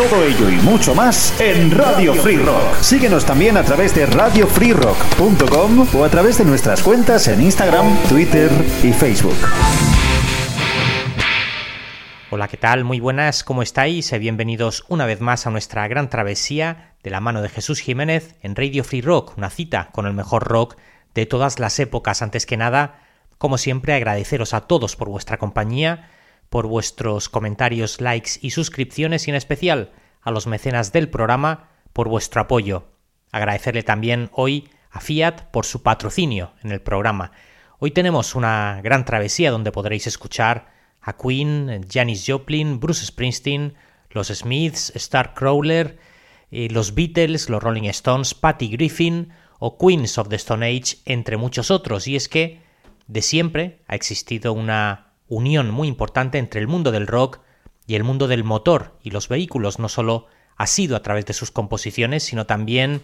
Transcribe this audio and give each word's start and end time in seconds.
Todo 0.00 0.24
ello 0.24 0.48
y 0.48 0.54
mucho 0.62 0.94
más 0.94 1.38
en 1.42 1.70
Radio 1.70 2.14
Free 2.14 2.38
Rock. 2.38 2.80
Síguenos 2.80 3.26
también 3.26 3.58
a 3.58 3.62
través 3.62 3.94
de 3.94 4.06
radiofreerock.com 4.06 5.94
o 5.94 6.04
a 6.04 6.08
través 6.08 6.38
de 6.38 6.46
nuestras 6.46 6.82
cuentas 6.82 7.28
en 7.28 7.42
Instagram, 7.42 7.98
Twitter 8.08 8.50
y 8.82 8.94
Facebook. 8.94 9.36
Hola, 12.30 12.48
¿qué 12.48 12.56
tal? 12.56 12.84
Muy 12.84 12.98
buenas, 12.98 13.44
¿cómo 13.44 13.60
estáis? 13.60 14.10
Bienvenidos 14.18 14.86
una 14.88 15.04
vez 15.04 15.20
más 15.20 15.46
a 15.46 15.50
nuestra 15.50 15.86
gran 15.86 16.08
travesía 16.08 16.94
de 17.02 17.10
la 17.10 17.20
mano 17.20 17.42
de 17.42 17.50
Jesús 17.50 17.80
Jiménez 17.80 18.36
en 18.40 18.56
Radio 18.56 18.84
Free 18.84 19.02
Rock, 19.02 19.36
una 19.36 19.50
cita 19.50 19.90
con 19.92 20.06
el 20.06 20.14
mejor 20.14 20.44
rock 20.44 20.76
de 21.14 21.26
todas 21.26 21.58
las 21.58 21.78
épocas. 21.78 22.22
Antes 22.22 22.46
que 22.46 22.56
nada, 22.56 23.00
como 23.36 23.58
siempre, 23.58 23.92
agradeceros 23.92 24.54
a 24.54 24.62
todos 24.62 24.96
por 24.96 25.10
vuestra 25.10 25.36
compañía, 25.36 26.08
por 26.50 26.66
vuestros 26.66 27.28
comentarios, 27.28 28.00
likes 28.00 28.32
y 28.42 28.50
suscripciones 28.50 29.26
y 29.26 29.30
en 29.30 29.36
especial 29.36 29.92
a 30.20 30.30
los 30.30 30.46
mecenas 30.46 30.92
del 30.92 31.08
programa 31.08 31.70
por 31.92 32.08
vuestro 32.08 32.42
apoyo. 32.42 32.88
Agradecerle 33.32 33.82
también 33.82 34.28
hoy 34.32 34.68
a 34.90 35.00
Fiat 35.00 35.50
por 35.52 35.64
su 35.64 35.82
patrocinio 35.82 36.52
en 36.62 36.72
el 36.72 36.82
programa. 36.82 37.32
Hoy 37.78 37.92
tenemos 37.92 38.34
una 38.34 38.80
gran 38.82 39.04
travesía 39.04 39.50
donde 39.50 39.72
podréis 39.72 40.06
escuchar 40.06 40.72
a 41.00 41.16
Queen, 41.16 41.86
Janis 41.88 42.24
Joplin, 42.26 42.80
Bruce 42.80 43.06
Springsteen, 43.06 43.74
los 44.10 44.26
Smiths, 44.28 44.92
Starcrawler, 44.96 45.98
eh, 46.50 46.68
los 46.70 46.94
Beatles, 46.94 47.48
los 47.48 47.62
Rolling 47.62 47.88
Stones, 47.88 48.34
Patty 48.34 48.68
Griffin 48.68 49.32
o 49.60 49.78
Queens 49.78 50.18
of 50.18 50.28
the 50.28 50.36
Stone 50.36 50.66
Age, 50.66 50.98
entre 51.04 51.36
muchos 51.36 51.70
otros. 51.70 52.08
Y 52.08 52.16
es 52.16 52.28
que 52.28 52.60
de 53.06 53.22
siempre 53.22 53.82
ha 53.86 53.94
existido 53.94 54.52
una 54.52 55.09
unión 55.30 55.70
muy 55.70 55.88
importante 55.88 56.36
entre 56.36 56.60
el 56.60 56.68
mundo 56.68 56.92
del 56.92 57.06
rock 57.06 57.40
y 57.86 57.94
el 57.94 58.04
mundo 58.04 58.28
del 58.28 58.44
motor 58.44 58.98
y 59.02 59.10
los 59.10 59.28
vehículos. 59.28 59.78
No 59.78 59.88
solo 59.88 60.26
ha 60.56 60.66
sido 60.66 60.96
a 60.96 61.02
través 61.02 61.24
de 61.24 61.32
sus 61.32 61.50
composiciones, 61.50 62.24
sino 62.24 62.44
también 62.44 63.02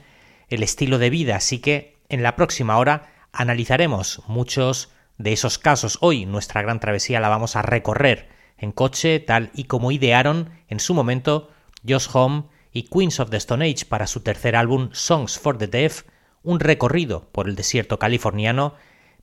el 0.49 0.63
estilo 0.63 0.99
de 0.99 1.09
vida. 1.09 1.37
Así 1.37 1.61
que 1.61 1.97
en 2.11 2.23
la 2.23 2.37
próxima 2.37 2.77
hora 2.77 3.13
analizaremos 3.33 4.23
muchos 4.27 4.91
de 5.17 5.33
esos 5.33 5.59
casos. 5.59 5.99
Hoy 6.03 6.27
nuestra 6.27 6.61
gran 6.63 6.81
travesía 6.81 7.21
la 7.21 7.29
vamos 7.29 7.57
a 7.57 7.63
recorrer 7.63 8.29
en 8.59 8.73
coche, 8.73 9.21
tal 9.21 9.51
y 9.55 9.65
como 9.65 9.93
idearon 9.93 10.51
en 10.69 10.81
su 10.81 10.95
momento 10.95 11.51
Josh 11.87 12.09
Home 12.13 12.45
y 12.73 12.85
Queens 12.85 13.21
of 13.21 13.31
the 13.31 13.37
Stone 13.37 13.65
Age 13.65 13.87
para 13.87 14.07
su 14.07 14.21
tercer 14.21 14.57
álbum 14.57 14.91
Songs 14.93 15.39
for 15.39 15.57
the 15.57 15.67
Deaf, 15.67 16.03
un 16.43 16.61
recorrido 16.61 17.29
por 17.33 17.49
el 17.49 17.55
desierto 17.55 17.99
californiano 17.99 18.75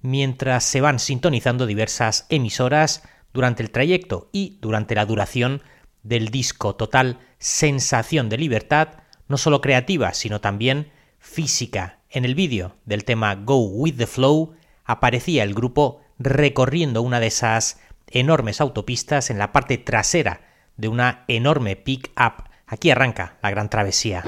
mientras 0.03 0.63
se 0.65 0.81
van 0.81 0.99
sintonizando 0.99 1.65
diversas 1.65 2.27
emisoras 2.29 3.01
durante 3.33 3.63
el 3.63 3.71
trayecto 3.71 4.29
y 4.31 4.59
durante 4.61 4.93
la 4.93 5.05
duración 5.05 5.63
del 6.03 6.27
disco 6.27 6.75
total 6.75 7.19
sensación 7.39 8.29
de 8.29 8.37
libertad, 8.37 8.89
no 9.27 9.37
solo 9.37 9.61
creativa, 9.61 10.13
sino 10.13 10.39
también 10.41 10.91
física. 11.17 11.99
En 12.09 12.25
el 12.25 12.35
vídeo 12.35 12.75
del 12.85 13.05
tema 13.05 13.33
Go 13.35 13.65
With 13.65 13.97
the 13.97 14.05
Flow 14.05 14.53
aparecía 14.85 15.43
el 15.43 15.55
grupo 15.55 16.01
recorriendo 16.19 17.01
una 17.01 17.19
de 17.19 17.27
esas 17.27 17.79
enormes 18.07 18.61
autopistas 18.61 19.29
en 19.29 19.39
la 19.39 19.51
parte 19.51 19.77
trasera 19.77 20.41
de 20.77 20.89
una 20.89 21.23
enorme 21.27 21.75
pick-up. 21.75 22.43
Aquí 22.67 22.91
arranca 22.91 23.37
la 23.41 23.49
gran 23.49 23.69
travesía. 23.69 24.23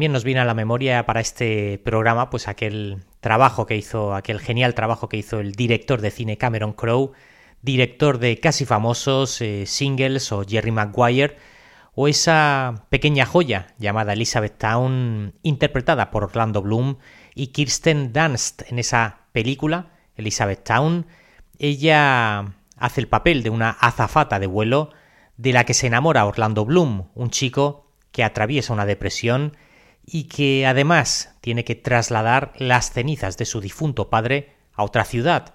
También 0.00 0.12
nos 0.12 0.24
viene 0.24 0.40
a 0.40 0.46
la 0.46 0.54
memoria 0.54 1.04
para 1.04 1.20
este 1.20 1.78
programa 1.84 2.30
pues 2.30 2.48
aquel 2.48 3.04
trabajo 3.20 3.66
que 3.66 3.76
hizo, 3.76 4.14
aquel 4.14 4.40
genial 4.40 4.74
trabajo 4.74 5.10
que 5.10 5.18
hizo 5.18 5.40
el 5.40 5.52
director 5.52 6.00
de 6.00 6.10
cine 6.10 6.38
Cameron 6.38 6.72
Crowe, 6.72 7.12
director 7.60 8.16
de 8.16 8.40
Casi 8.40 8.64
Famosos, 8.64 9.42
eh, 9.42 9.66
Singles 9.66 10.32
o 10.32 10.42
Jerry 10.48 10.70
Maguire, 10.70 11.36
o 11.94 12.08
esa 12.08 12.86
pequeña 12.88 13.26
joya 13.26 13.74
llamada 13.76 14.14
Elizabeth 14.14 14.56
Town, 14.56 15.34
interpretada 15.42 16.10
por 16.10 16.24
Orlando 16.24 16.62
Bloom 16.62 16.96
y 17.34 17.48
Kirsten 17.48 18.14
Dunst 18.14 18.62
en 18.72 18.78
esa 18.78 19.26
película, 19.32 19.90
Elizabeth 20.16 20.64
Town. 20.64 21.08
Ella 21.58 22.54
hace 22.78 23.02
el 23.02 23.08
papel 23.08 23.42
de 23.42 23.50
una 23.50 23.68
azafata 23.68 24.38
de 24.38 24.46
vuelo 24.46 24.94
de 25.36 25.52
la 25.52 25.64
que 25.64 25.74
se 25.74 25.88
enamora 25.88 26.24
Orlando 26.24 26.64
Bloom, 26.64 27.08
un 27.14 27.28
chico 27.28 27.92
que 28.12 28.24
atraviesa 28.24 28.72
una 28.72 28.86
depresión 28.86 29.58
y 30.04 30.24
que 30.24 30.66
además 30.66 31.36
tiene 31.40 31.64
que 31.64 31.74
trasladar 31.74 32.52
las 32.56 32.92
cenizas 32.92 33.36
de 33.36 33.44
su 33.44 33.60
difunto 33.60 34.10
padre 34.10 34.54
a 34.72 34.82
otra 34.82 35.04
ciudad. 35.04 35.54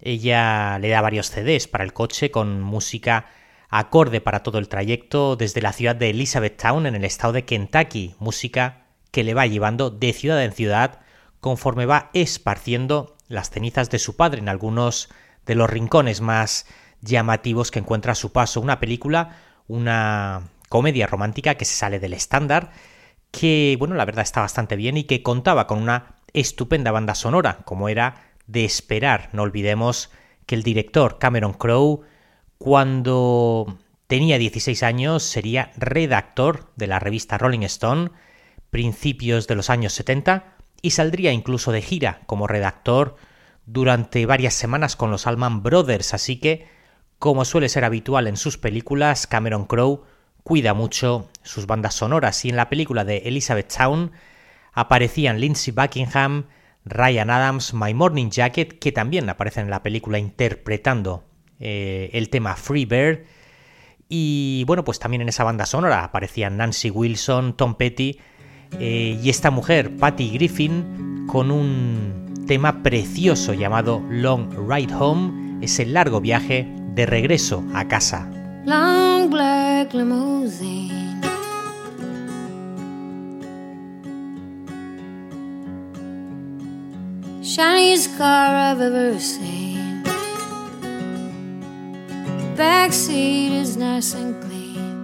Ella 0.00 0.78
le 0.78 0.88
da 0.88 1.00
varios 1.00 1.30
CDs 1.30 1.68
para 1.68 1.84
el 1.84 1.92
coche 1.92 2.30
con 2.30 2.60
música 2.60 3.26
acorde 3.68 4.20
para 4.20 4.42
todo 4.42 4.58
el 4.58 4.68
trayecto 4.68 5.36
desde 5.36 5.62
la 5.62 5.72
ciudad 5.72 5.96
de 5.96 6.10
Elizabethtown 6.10 6.86
en 6.86 6.94
el 6.94 7.04
estado 7.04 7.32
de 7.32 7.44
Kentucky, 7.44 8.14
música 8.18 8.86
que 9.10 9.24
le 9.24 9.34
va 9.34 9.46
llevando 9.46 9.90
de 9.90 10.12
ciudad 10.12 10.42
en 10.44 10.52
ciudad 10.52 11.00
conforme 11.40 11.86
va 11.86 12.10
esparciendo 12.12 13.16
las 13.28 13.50
cenizas 13.50 13.90
de 13.90 13.98
su 13.98 14.16
padre 14.16 14.40
en 14.40 14.48
algunos 14.48 15.08
de 15.46 15.54
los 15.54 15.70
rincones 15.70 16.20
más 16.20 16.66
llamativos 17.00 17.70
que 17.70 17.78
encuentra 17.78 18.12
a 18.12 18.16
su 18.16 18.32
paso. 18.32 18.60
Una 18.60 18.80
película, 18.80 19.38
una 19.68 20.48
comedia 20.68 21.06
romántica 21.06 21.54
que 21.54 21.64
se 21.64 21.74
sale 21.74 22.00
del 22.00 22.14
estándar, 22.14 22.72
que, 23.30 23.76
bueno, 23.78 23.94
la 23.94 24.04
verdad 24.04 24.22
está 24.22 24.40
bastante 24.40 24.76
bien 24.76 24.96
y 24.96 25.04
que 25.04 25.22
contaba 25.22 25.66
con 25.66 25.82
una 25.82 26.16
estupenda 26.32 26.90
banda 26.90 27.14
sonora, 27.14 27.58
como 27.64 27.88
era 27.88 28.32
de 28.46 28.64
esperar. 28.64 29.30
No 29.32 29.42
olvidemos 29.42 30.10
que 30.46 30.54
el 30.54 30.62
director 30.62 31.18
Cameron 31.18 31.52
Crowe, 31.52 32.02
cuando 32.58 33.78
tenía 34.06 34.38
16 34.38 34.82
años, 34.82 35.22
sería 35.22 35.72
redactor 35.76 36.70
de 36.76 36.86
la 36.86 36.98
revista 36.98 37.38
Rolling 37.38 37.62
Stone, 37.62 38.10
principios 38.70 39.46
de 39.46 39.54
los 39.54 39.70
años 39.70 39.92
70, 39.94 40.56
y 40.82 40.90
saldría 40.90 41.32
incluso 41.32 41.72
de 41.72 41.82
gira 41.82 42.20
como 42.26 42.46
redactor 42.46 43.16
durante 43.66 44.24
varias 44.26 44.54
semanas 44.54 44.94
con 44.94 45.10
los 45.10 45.26
Allman 45.26 45.62
Brothers, 45.62 46.14
así 46.14 46.38
que, 46.38 46.68
como 47.18 47.44
suele 47.44 47.68
ser 47.68 47.84
habitual 47.84 48.28
en 48.28 48.36
sus 48.36 48.58
películas, 48.58 49.26
Cameron 49.26 49.66
Crowe 49.66 50.04
cuida 50.46 50.74
mucho 50.74 51.28
sus 51.42 51.66
bandas 51.66 51.94
sonoras 51.94 52.44
y 52.44 52.50
en 52.50 52.54
la 52.54 52.68
película 52.68 53.04
de 53.04 53.16
Elizabeth 53.24 53.66
Town 53.66 54.12
aparecían 54.72 55.40
Lindsey 55.40 55.74
Buckingham, 55.74 56.44
Ryan 56.84 57.30
Adams, 57.30 57.74
My 57.74 57.94
Morning 57.94 58.30
Jacket, 58.30 58.78
que 58.78 58.92
también 58.92 59.28
aparecen 59.28 59.64
en 59.64 59.70
la 59.70 59.82
película 59.82 60.20
interpretando 60.20 61.24
eh, 61.58 62.10
el 62.12 62.30
tema 62.30 62.54
Free 62.54 62.84
Bird. 62.84 63.24
Y 64.08 64.62
bueno, 64.68 64.84
pues 64.84 65.00
también 65.00 65.20
en 65.22 65.30
esa 65.30 65.42
banda 65.42 65.66
sonora 65.66 66.04
aparecían 66.04 66.56
Nancy 66.58 66.90
Wilson, 66.90 67.56
Tom 67.56 67.74
Petty 67.74 68.20
eh, 68.78 69.18
y 69.20 69.28
esta 69.28 69.50
mujer, 69.50 69.96
Patty 69.96 70.30
Griffin, 70.30 71.26
con 71.26 71.50
un 71.50 72.44
tema 72.46 72.84
precioso 72.84 73.52
llamado 73.52 74.00
Long 74.10 74.48
Ride 74.70 74.94
Home, 74.94 75.58
ese 75.60 75.84
largo 75.86 76.20
viaje 76.20 76.72
de 76.94 77.04
regreso 77.04 77.64
a 77.74 77.88
casa. 77.88 78.45
Long 78.66 79.30
black 79.30 79.94
limousine. 79.94 81.22
Shiniest 87.42 88.18
car 88.18 88.54
I've 88.54 88.80
ever 88.80 89.18
seen. 89.20 90.02
Backseat 92.56 93.52
is 93.52 93.76
nice 93.76 94.14
and 94.14 94.34
clean. 94.42 94.96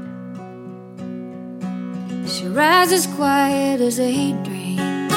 She 2.26 2.48
rides 2.48 2.90
as 2.90 3.06
quiet 3.06 3.80
as 3.80 4.00
a 4.00 4.32
dream. 4.42 5.08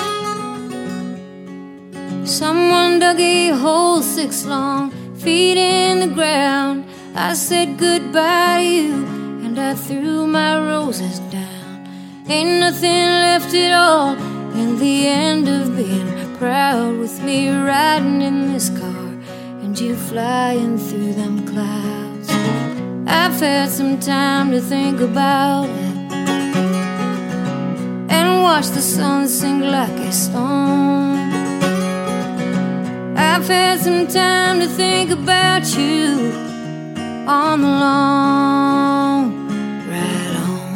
Someone 2.27 2.99
dug 2.99 3.19
a 3.19 3.49
hole 3.49 4.03
six 4.03 4.45
long 4.45 4.91
feet 5.15 5.57
in 5.57 5.99
the 5.99 6.13
ground 6.13 6.85
I 7.17 7.33
said 7.33 7.77
goodbye 7.77 8.57
to 8.59 8.65
you 8.65 8.93
and 9.45 9.57
I 9.57 9.73
threw 9.73 10.27
my 10.27 10.59
roses 10.59 11.19
down. 11.31 11.87
Ain't 12.27 12.59
nothing 12.59 13.05
left 13.23 13.53
at 13.53 13.71
all 13.71 14.15
in 14.53 14.77
the 14.77 15.07
end 15.07 15.47
of 15.47 15.77
being 15.77 16.35
proud 16.35 16.97
with 16.97 17.23
me 17.23 17.47
riding 17.47 18.21
in 18.21 18.51
this 18.51 18.69
car 18.69 19.07
and 19.63 19.79
you 19.79 19.95
flying 19.95 20.77
through 20.77 21.13
them 21.13 21.47
clouds. 21.47 22.29
I've 23.07 23.39
had 23.39 23.69
some 23.69 23.97
time 23.97 24.51
to 24.51 24.59
think 24.59 24.99
about 24.99 25.69
it 25.69 26.11
and 28.11 28.43
watch 28.43 28.67
the 28.67 28.81
sun 28.81 29.29
sink 29.29 29.63
like 29.63 29.97
a 29.99 30.11
stone. 30.11 31.15
I've 33.15 33.47
had 33.47 33.79
some 33.79 34.05
time 34.05 34.59
to 34.59 34.67
think 34.67 35.11
about 35.11 35.63
you 35.77 36.44
on 37.27 37.61
the 37.61 37.67
long 37.67 39.47
ride 39.89 40.35
home. 40.45 40.73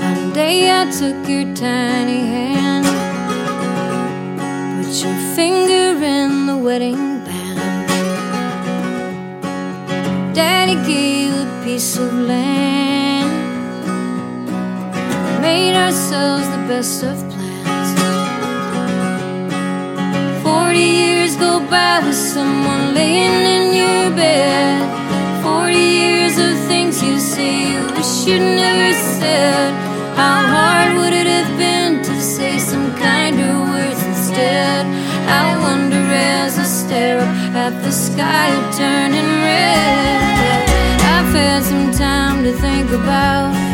One 0.00 0.32
day 0.32 0.70
I 0.70 0.84
took 0.92 1.28
your 1.28 1.52
tiny 1.56 2.20
hand, 2.20 2.86
put 4.78 4.94
your 5.02 5.16
finger 5.34 6.04
in 6.04 6.46
the 6.46 6.56
wedding 6.56 7.24
band. 7.24 7.88
Daddy 10.36 10.76
gave 10.86 11.32
a 11.34 11.64
piece 11.64 11.96
of 11.96 12.12
land 12.12 12.91
made 15.42 15.74
ourselves 15.74 16.46
the 16.54 16.62
best 16.70 17.02
of 17.02 17.16
plans. 17.32 17.90
Forty 20.44 20.86
years 21.02 21.34
go 21.34 21.58
by 21.68 21.98
with 22.04 22.20
someone 22.34 22.94
laying 22.94 23.38
in 23.56 23.64
your 23.82 24.04
bed. 24.22 24.80
Forty 25.42 25.86
years 26.02 26.38
of 26.38 26.52
things 26.70 27.02
you 27.02 27.18
say 27.18 27.72
you 27.72 27.80
wish 27.96 28.14
you 28.28 28.38
never 28.38 28.92
said. 29.18 29.70
How 30.20 30.38
hard 30.54 30.90
would 30.98 31.14
it 31.22 31.28
have 31.36 31.52
been 31.58 31.92
to 32.08 32.14
say 32.20 32.58
some 32.58 32.88
kinder 32.94 33.52
words 33.70 34.00
instead? 34.10 34.86
I 35.42 35.44
wonder 35.66 36.02
as 36.38 36.56
I 36.64 36.66
stare 36.80 37.18
up 37.18 37.34
at 37.64 37.74
the 37.82 37.90
sky 37.90 38.48
turning 38.78 39.30
red. 39.48 40.64
I've 41.14 41.34
had 41.34 41.62
some 41.64 41.90
time 41.90 42.44
to 42.44 42.52
think 42.64 42.88
about 42.92 43.71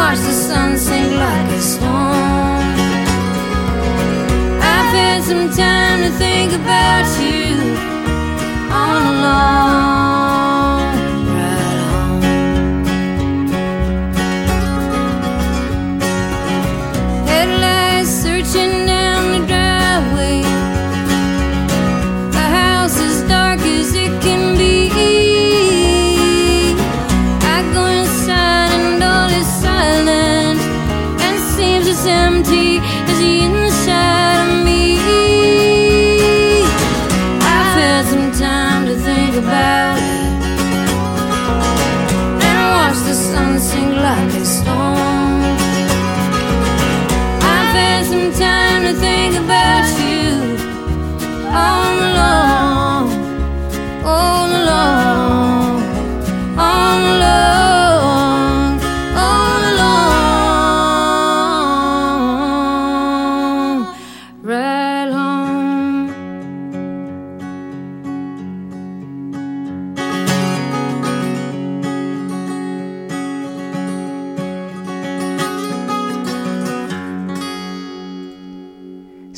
watch 0.00 0.18
the 0.20 0.32
sun 0.32 0.78
sink 0.78 1.12
like 1.12 1.50
a 1.58 1.60
stone. 1.60 2.78
I've 4.72 4.92
had 4.98 5.20
some 5.30 5.46
time 5.64 5.98
to 6.04 6.10
think 6.22 6.50
about 6.60 7.06
you 7.20 7.48
all 8.78 9.02
along. 9.12 10.19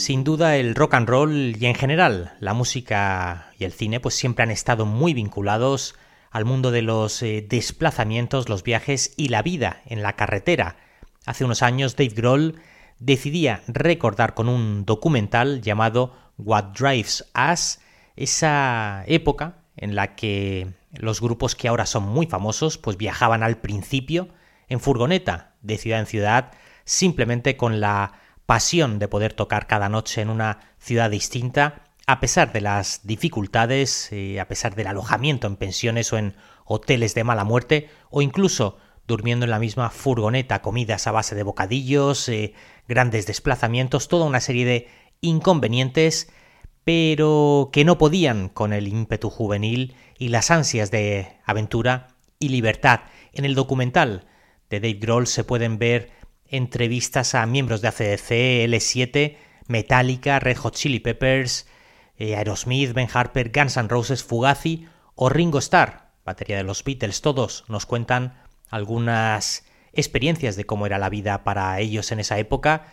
Sin 0.03 0.25
duda 0.25 0.57
el 0.57 0.75
rock 0.75 0.95
and 0.95 1.09
roll 1.09 1.57
y 1.57 1.65
en 1.65 1.77
general 1.77 2.33
la 2.41 2.55
música 2.55 3.53
y 3.57 3.63
el 3.63 3.73
cine 3.73 4.01
pues 4.01 4.17
siempre 4.17 4.43
han 4.43 4.51
estado 4.51 4.85
muy 4.85 5.15
vinculados 5.15 5.95
al 6.33 6.45
mundo 6.45 6.73
de 6.73 6.83
los 6.83 7.23
eh, 7.23 7.47
desplazamientos, 7.49 8.49
los 8.49 8.65
viajes 8.65 9.15
y 9.17 9.29
la 9.29 9.43
vida 9.43 9.81
en 9.87 10.03
la 10.03 10.15
carretera. 10.15 10.75
Hace 11.25 11.45
unos 11.45 11.63
años 11.63 11.95
Dave 11.95 12.15
Grohl 12.17 12.57
decidía 12.99 13.63
recordar 13.69 14.35
con 14.35 14.49
un 14.49 14.85
documental 14.85 15.63
llamado 15.63 16.17
What 16.37 16.77
Drives 16.77 17.31
Us 17.53 17.79
esa 18.17 19.05
época 19.07 19.59
en 19.77 19.95
la 19.95 20.17
que 20.17 20.73
los 20.95 21.21
grupos 21.21 21.55
que 21.55 21.69
ahora 21.69 21.87
son 21.87 22.09
muy 22.09 22.27
famosos 22.27 22.77
pues 22.77 22.97
viajaban 22.97 23.45
al 23.45 23.59
principio 23.59 24.31
en 24.69 24.81
furgoneta 24.81 25.55
de 25.63 25.79
ciudad 25.79 26.01
en 26.01 26.07
ciudad 26.07 26.51
simplemente 26.85 27.57
con 27.57 27.81
la 27.81 28.15
pasión 28.53 28.99
de 28.99 29.09
poder 29.09 29.33
tocar 29.33 29.67
cada 29.67 29.89
noche 29.89 30.21
en 30.21 30.29
una 30.29 30.75
ciudad 30.79 31.11
distinta, 31.11 31.85
a 32.07 32.21
pesar 32.21 32.53
de 32.53 32.61
las 32.61 33.01
dificultades, 33.07 34.13
eh, 34.13 34.41
a 34.41 34.47
pesar 34.47 34.75
del 34.75 34.89
alojamiento 34.89 35.47
en 35.47 35.57
pensiones 35.57 36.13
o 36.13 36.19
en 36.19 36.37
hoteles 36.67 37.15
de 37.15 37.25
mala 37.25 37.45
muerte, 37.45 37.89
o 38.11 38.21
incluso 38.21 38.77
durmiendo 39.07 39.47
en 39.47 39.51
la 39.53 39.59
misma 39.59 39.89
furgoneta, 39.89 40.61
comidas 40.61 41.07
a 41.07 41.13
base 41.13 41.35
de 41.35 41.45
bocadillos, 41.45 42.29
eh, 42.29 42.53
grandes 42.87 43.27
desplazamientos, 43.27 44.09
toda 44.09 44.27
una 44.27 44.41
serie 44.41 44.67
de 44.67 44.89
inconvenientes, 45.23 46.31
pero 46.85 47.71
que 47.73 47.87
no 47.87 47.97
podían 47.97 48.51
con 48.51 48.75
el 48.75 48.87
ímpetu 48.87 49.31
juvenil 49.31 49.97
y 50.19 50.29
las 50.29 50.51
ansias 50.51 50.91
de 50.91 51.39
aventura 51.47 52.09
y 52.39 52.51
libertad. 52.51 53.01
En 53.33 53.47
el 53.47 53.55
documental 53.55 54.27
de 54.69 54.81
Dave 54.81 54.99
Grohl 55.01 55.27
se 55.27 55.43
pueden 55.43 55.79
ver 55.79 56.11
entrevistas 56.53 57.35
a 57.35 57.45
miembros 57.47 57.83
de 57.83 57.89
ACDC, 57.89 58.31
L7, 58.69 59.37
Metallica, 59.67 60.39
Red 60.39 60.59
Hot 60.59 60.75
Chili 60.75 61.01
Peppers, 61.01 61.67
eh, 62.17 62.37
Aerosmith, 62.37 62.93
Ben 62.93 63.09
Harper, 63.13 63.51
Guns 63.53 63.77
N' 63.77 63.89
Roses, 63.89 64.23
Fugazi 64.23 64.87
o 65.17 65.29
Ringo 65.29 65.59
Starr, 65.59 66.13
batería 66.25 66.59
de 66.59 66.63
los 66.63 66.85
Beatles, 66.85 67.21
todos 67.21 67.65
nos 67.69 67.87
cuentan 67.87 68.41
algunas 68.71 69.65
experiencias 69.93 70.55
de 70.55 70.65
cómo 70.65 70.87
era 70.87 70.99
la 70.99 71.09
vida 71.09 71.43
para 71.43 71.81
ellos 71.81 72.13
en 72.13 72.21
esa 72.21 72.39
época 72.39 72.87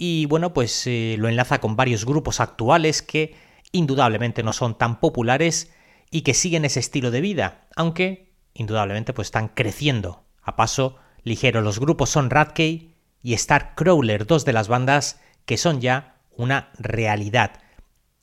y 0.00 0.24
bueno, 0.24 0.54
pues 0.54 0.86
eh, 0.86 1.16
lo 1.18 1.28
enlaza 1.28 1.60
con 1.60 1.76
varios 1.76 2.06
grupos 2.06 2.40
actuales 2.40 3.02
que 3.02 3.34
indudablemente 3.70 4.42
no 4.42 4.54
son 4.54 4.78
tan 4.78 4.98
populares 4.98 5.72
y 6.10 6.22
que 6.22 6.32
siguen 6.32 6.64
ese 6.64 6.80
estilo 6.80 7.10
de 7.10 7.20
vida, 7.20 7.68
aunque 7.76 8.32
indudablemente 8.54 9.12
pues 9.12 9.28
están 9.28 9.48
creciendo 9.48 10.24
a 10.42 10.56
paso 10.56 10.96
ligero. 11.22 11.60
Los 11.60 11.78
grupos 11.78 12.08
son 12.08 12.30
Radkey, 12.30 12.89
y 13.22 13.36
Starcrawler, 13.36 14.26
dos 14.26 14.44
de 14.44 14.52
las 14.52 14.68
bandas 14.68 15.20
que 15.46 15.56
son 15.56 15.80
ya 15.80 16.16
una 16.36 16.70
realidad. 16.78 17.60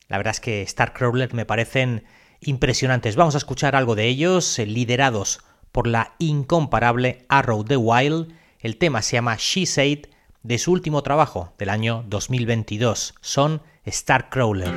La 0.07 0.17
verdad 0.17 0.31
es 0.31 0.39
que 0.39 0.65
Starcrawler 0.65 1.33
me 1.33 1.45
parecen 1.45 2.05
impresionantes. 2.41 3.15
Vamos 3.15 3.35
a 3.35 3.39
escuchar 3.39 3.75
algo 3.75 3.95
de 3.95 4.05
ellos, 4.05 4.57
eh, 4.59 4.65
liderados 4.65 5.39
por 5.71 5.87
la 5.87 6.15
incomparable 6.19 7.25
Arrow 7.29 7.63
the 7.63 7.77
Wild. 7.77 8.33
El 8.59 8.77
tema 8.77 9.01
se 9.01 9.17
llama 9.17 9.35
She 9.37 9.65
Said 9.65 10.05
de 10.43 10.57
su 10.57 10.71
último 10.71 11.03
trabajo 11.03 11.53
del 11.57 11.69
año 11.69 12.03
2022. 12.07 13.15
Son 13.21 13.61
Starcrawler. 13.85 14.71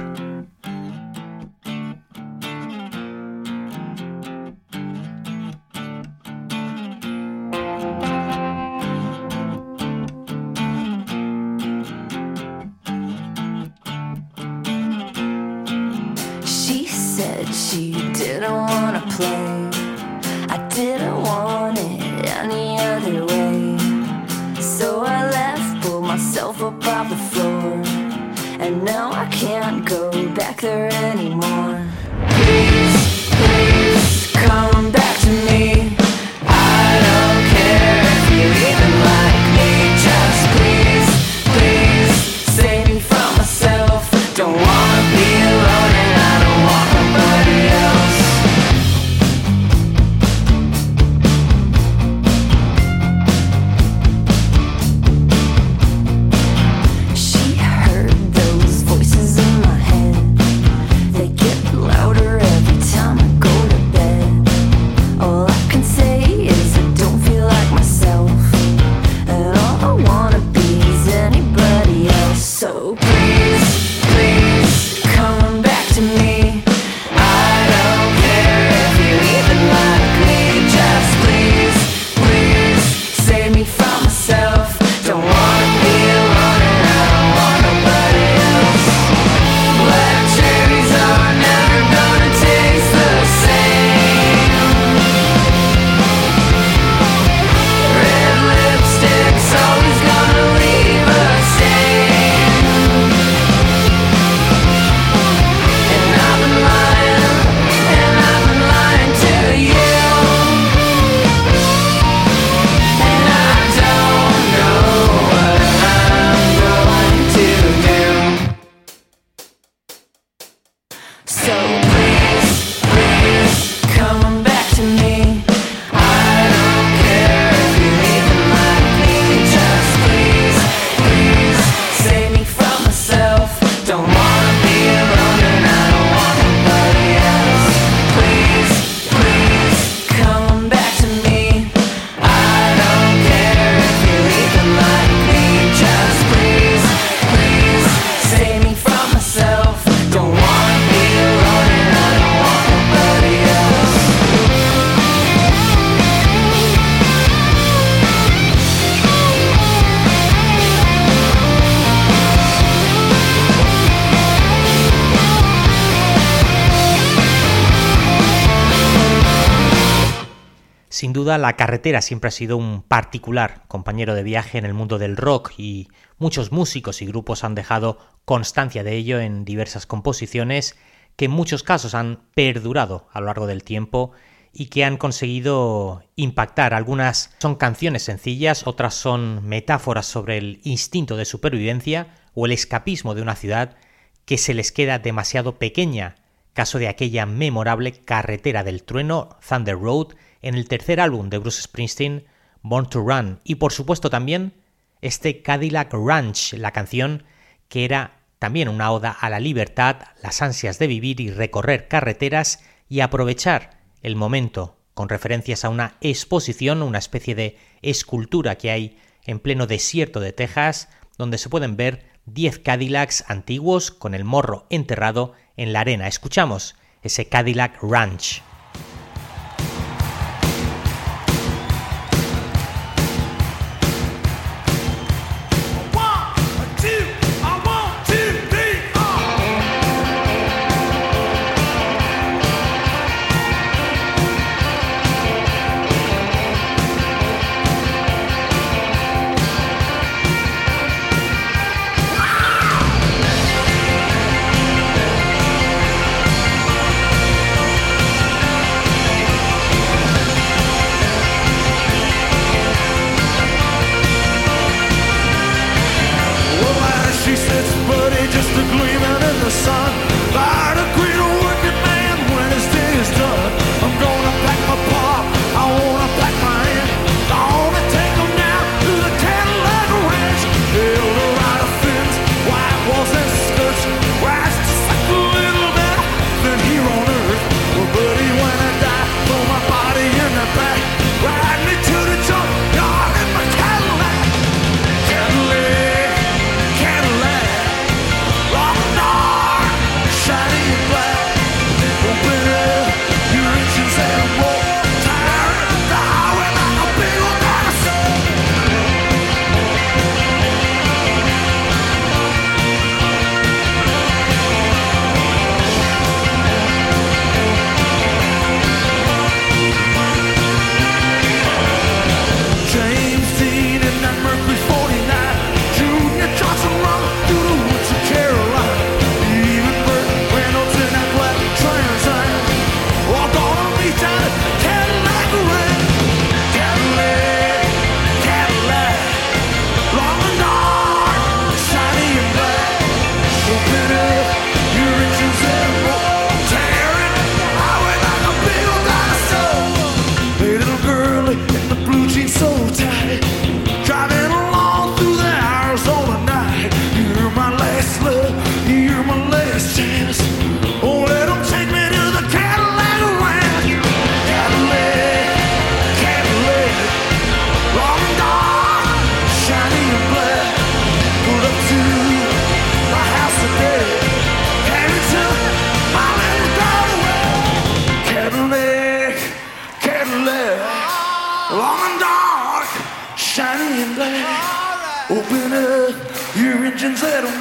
La 171.50 171.56
carretera 171.56 172.00
siempre 172.00 172.28
ha 172.28 172.30
sido 172.30 172.56
un 172.56 172.80
particular 172.80 173.64
compañero 173.66 174.14
de 174.14 174.22
viaje 174.22 174.56
en 174.56 174.64
el 174.64 174.72
mundo 174.72 174.98
del 174.98 175.16
rock 175.16 175.50
y 175.58 175.88
muchos 176.16 176.52
músicos 176.52 177.02
y 177.02 177.06
grupos 177.06 177.42
han 177.42 177.56
dejado 177.56 177.98
constancia 178.24 178.84
de 178.84 178.94
ello 178.94 179.18
en 179.18 179.44
diversas 179.44 179.84
composiciones 179.84 180.78
que 181.16 181.24
en 181.24 181.32
muchos 181.32 181.64
casos 181.64 181.96
han 181.96 182.20
perdurado 182.36 183.08
a 183.12 183.18
lo 183.18 183.26
largo 183.26 183.48
del 183.48 183.64
tiempo 183.64 184.12
y 184.52 184.66
que 184.66 184.84
han 184.84 184.96
conseguido 184.96 186.04
impactar. 186.14 186.72
Algunas 186.72 187.34
son 187.40 187.56
canciones 187.56 188.04
sencillas, 188.04 188.68
otras 188.68 188.94
son 188.94 189.44
metáforas 189.44 190.06
sobre 190.06 190.38
el 190.38 190.60
instinto 190.62 191.16
de 191.16 191.24
supervivencia, 191.24 192.14
o 192.32 192.46
el 192.46 192.52
escapismo 192.52 193.16
de 193.16 193.22
una 193.22 193.34
ciudad 193.34 193.76
que 194.24 194.38
se 194.38 194.54
les 194.54 194.70
queda 194.70 195.00
demasiado 195.00 195.58
pequeña, 195.58 196.14
caso 196.52 196.78
de 196.78 196.86
aquella 196.86 197.26
memorable 197.26 197.90
carretera 197.90 198.62
del 198.62 198.84
trueno 198.84 199.36
Thunder 199.48 199.76
Road 199.76 200.14
en 200.42 200.54
el 200.54 200.68
tercer 200.68 201.00
álbum 201.00 201.30
de 201.30 201.38
Bruce 201.38 201.62
Springsteen, 201.62 202.24
Born 202.62 202.88
to 202.88 203.00
Run, 203.00 203.40
y 203.44 203.56
por 203.56 203.72
supuesto 203.72 204.10
también 204.10 204.54
este 205.00 205.42
Cadillac 205.42 205.92
Ranch, 205.92 206.54
la 206.54 206.72
canción 206.72 207.24
que 207.68 207.84
era 207.84 208.20
también 208.38 208.68
una 208.68 208.90
oda 208.90 209.10
a 209.10 209.30
la 209.30 209.40
libertad, 209.40 209.96
las 210.22 210.42
ansias 210.42 210.78
de 210.78 210.86
vivir 210.86 211.20
y 211.20 211.30
recorrer 211.30 211.88
carreteras 211.88 212.62
y 212.88 213.00
aprovechar 213.00 213.78
el 214.02 214.16
momento 214.16 214.76
con 214.94 215.08
referencias 215.08 215.64
a 215.64 215.68
una 215.68 215.96
exposición, 216.00 216.82
una 216.82 216.98
especie 216.98 217.34
de 217.34 217.56
escultura 217.82 218.56
que 218.56 218.70
hay 218.70 218.98
en 219.24 219.38
pleno 219.38 219.66
desierto 219.66 220.20
de 220.20 220.32
Texas, 220.32 220.88
donde 221.16 221.38
se 221.38 221.48
pueden 221.48 221.76
ver 221.76 222.04
10 222.26 222.58
Cadillacs 222.60 223.24
antiguos 223.28 223.90
con 223.90 224.14
el 224.14 224.24
morro 224.24 224.66
enterrado 224.70 225.34
en 225.56 225.72
la 225.72 225.80
arena. 225.80 226.08
Escuchamos 226.08 226.76
ese 227.02 227.28
Cadillac 227.28 227.82
Ranch. 227.82 228.42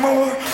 more. 0.02 0.49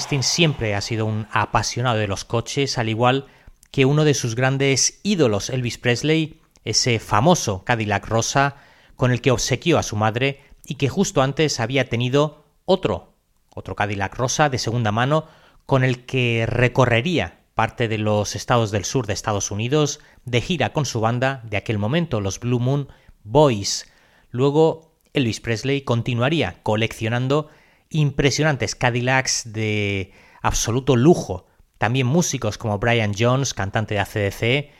Springsteen 0.00 0.22
siempre 0.22 0.74
ha 0.74 0.82
sido 0.82 1.06
un 1.06 1.26
apasionado 1.32 1.96
de 1.96 2.06
los 2.06 2.26
coches, 2.26 2.76
al 2.76 2.90
igual 2.90 3.26
que 3.70 3.86
uno 3.86 4.04
de 4.04 4.12
sus 4.12 4.34
grandes 4.34 5.00
ídolos, 5.02 5.48
Elvis 5.48 5.78
Presley, 5.78 6.40
ese 6.64 6.98
famoso 6.98 7.64
Cadillac 7.64 8.06
rosa 8.06 8.56
con 8.96 9.10
el 9.10 9.22
que 9.22 9.30
obsequió 9.30 9.78
a 9.78 9.82
su 9.82 9.96
madre 9.96 10.42
y 10.66 10.74
que 10.74 10.90
justo 10.90 11.22
antes 11.22 11.60
había 11.60 11.88
tenido 11.88 12.44
otro, 12.66 13.14
otro 13.54 13.74
Cadillac 13.74 14.14
rosa 14.16 14.50
de 14.50 14.58
segunda 14.58 14.92
mano 14.92 15.28
con 15.64 15.82
el 15.82 16.04
que 16.04 16.44
recorrería 16.46 17.40
parte 17.54 17.88
de 17.88 17.96
los 17.96 18.36
estados 18.36 18.70
del 18.70 18.84
sur 18.84 19.06
de 19.06 19.14
Estados 19.14 19.50
Unidos 19.50 20.00
de 20.26 20.42
gira 20.42 20.74
con 20.74 20.84
su 20.84 21.00
banda 21.00 21.40
de 21.44 21.56
aquel 21.56 21.78
momento, 21.78 22.20
los 22.20 22.38
Blue 22.38 22.60
Moon 22.60 22.88
Boys. 23.24 23.90
Luego 24.30 24.92
Elvis 25.14 25.40
Presley 25.40 25.80
continuaría 25.80 26.60
coleccionando 26.62 27.48
impresionantes 27.90 28.74
Cadillacs 28.74 29.52
de 29.52 30.12
absoluto 30.42 30.96
lujo. 30.96 31.46
También 31.78 32.06
músicos 32.06 32.58
como 32.58 32.78
Brian 32.78 33.12
Jones, 33.16 33.54
cantante 33.54 33.94
de 33.94 34.00
ACDC, 34.00 34.70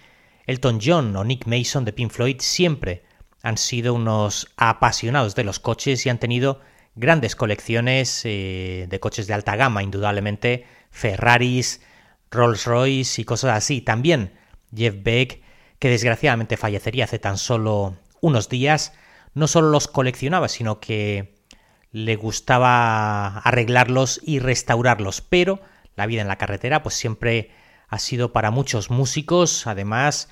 Elton 0.47 0.79
John 0.83 1.15
o 1.17 1.25
Nick 1.25 1.47
Mason 1.47 1.85
de 1.85 1.93
Pink 1.93 2.11
Floyd 2.11 2.37
siempre 2.39 3.05
han 3.43 3.59
sido 3.59 3.95
unos 3.95 4.49
apasionados 4.57 5.35
de 5.35 5.45
los 5.45 5.61
coches 5.61 6.07
y 6.07 6.09
han 6.09 6.19
tenido 6.19 6.61
grandes 6.95 7.37
colecciones 7.37 8.23
eh, 8.25 8.87
de 8.89 9.01
coches 9.01 9.27
de 9.27 9.35
alta 9.35 9.55
gama, 9.57 9.83
indudablemente 9.83 10.67
Ferraris, 10.91 11.81
Rolls 12.31 12.65
Royce 12.65 13.21
y 13.21 13.25
cosas 13.25 13.57
así. 13.57 13.83
También 13.83 14.33
Jeff 14.75 14.95
Beck, 14.99 15.43
que 15.79 15.91
desgraciadamente 15.91 16.57
fallecería 16.57 17.05
hace 17.05 17.19
tan 17.19 17.39
solo 17.39 17.97
unos 18.21 18.49
días, 18.49 18.95
no 19.35 19.47
solo 19.47 19.69
los 19.69 19.89
coleccionaba, 19.89 20.49
sino 20.49 20.81
que 20.81 21.36
le 21.93 22.17
gustaba 22.17 23.39
arreglarlos 23.39 24.21
y 24.23 24.39
restaurarlos, 24.39 25.21
pero 25.21 25.61
la 25.95 26.07
vida 26.07 26.23
en 26.23 26.29
la 26.29 26.39
carretera 26.39 26.83
pues 26.83 26.95
siempre 26.95 27.51
ha 27.89 27.99
sido 27.99 28.33
para 28.33 28.51
muchos 28.51 28.91
músicos, 28.91 29.67
además, 29.67 30.29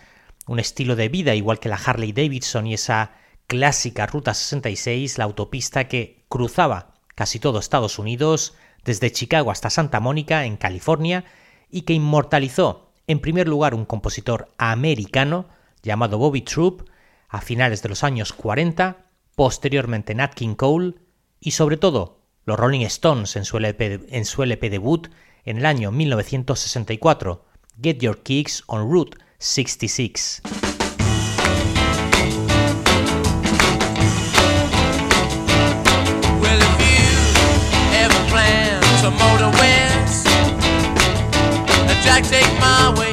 un 0.46 0.58
estilo 0.58 0.96
de 0.96 1.08
vida 1.08 1.34
igual 1.34 1.58
que 1.58 1.68
la 1.68 1.76
Harley 1.76 2.12
Davidson 2.12 2.66
y 2.66 2.74
esa 2.74 3.12
clásica 3.46 4.06
Ruta 4.06 4.34
66, 4.34 5.18
la 5.18 5.24
autopista 5.24 5.88
que 5.88 6.24
cruzaba 6.28 6.94
casi 7.14 7.38
todo 7.38 7.58
Estados 7.58 7.98
Unidos, 7.98 8.54
desde 8.84 9.12
Chicago 9.12 9.50
hasta 9.50 9.70
Santa 9.70 10.00
Mónica, 10.00 10.44
en 10.44 10.56
California, 10.56 11.24
y 11.70 11.82
que 11.82 11.94
inmortalizó 11.94 12.92
en 13.06 13.20
primer 13.20 13.48
lugar 13.48 13.74
un 13.74 13.84
compositor 13.84 14.52
americano 14.58 15.48
llamado 15.82 16.18
Bobby 16.18 16.42
Troop 16.42 16.88
a 17.28 17.40
finales 17.40 17.82
de 17.82 17.88
los 17.88 18.04
años 18.04 18.32
40, 18.32 18.98
posteriormente 19.34 20.14
Nat 20.14 20.34
King 20.34 20.54
Cole, 20.54 20.94
y 21.44 21.52
sobre 21.52 21.76
todo 21.76 22.18
los 22.46 22.58
Rolling 22.58 22.80
Stones 22.86 23.36
en 23.36 23.44
su 23.44 23.58
LP, 23.58 24.70
debut 24.70 25.08
en 25.44 25.58
el 25.58 25.66
año 25.66 25.92
1964, 25.92 27.44
Get 27.82 27.98
Your 27.98 28.22
Kicks 28.22 28.64
on 28.66 28.90
Route 28.90 29.18
66. 29.38 30.40
Well, 36.40 36.60
if 36.60 36.80
you 36.80 37.12
ever 37.92 38.20
plan 38.30 38.80
to 39.02 39.10
motor 39.10 39.50
west, 39.60 40.26
Jack, 42.02 42.24
take 42.24 42.52
my 42.58 42.94
way. 42.98 43.12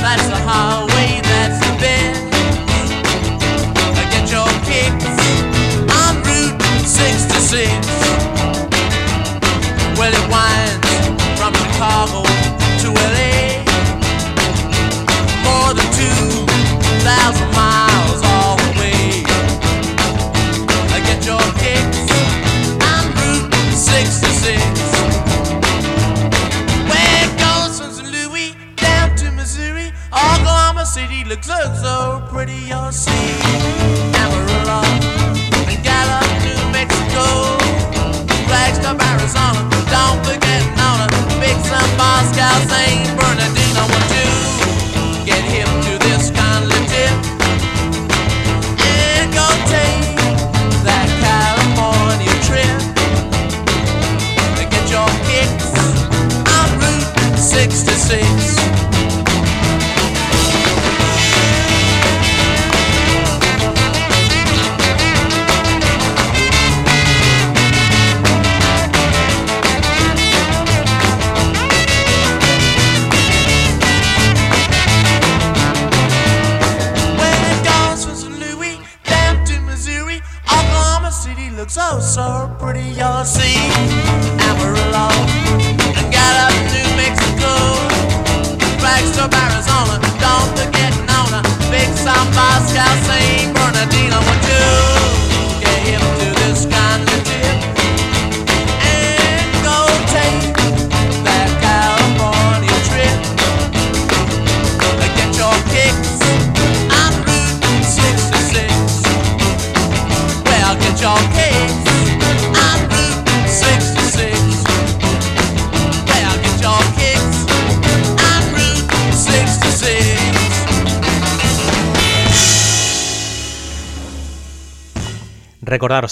That's 0.00 0.28
the 0.28 0.36
highway, 0.36 0.93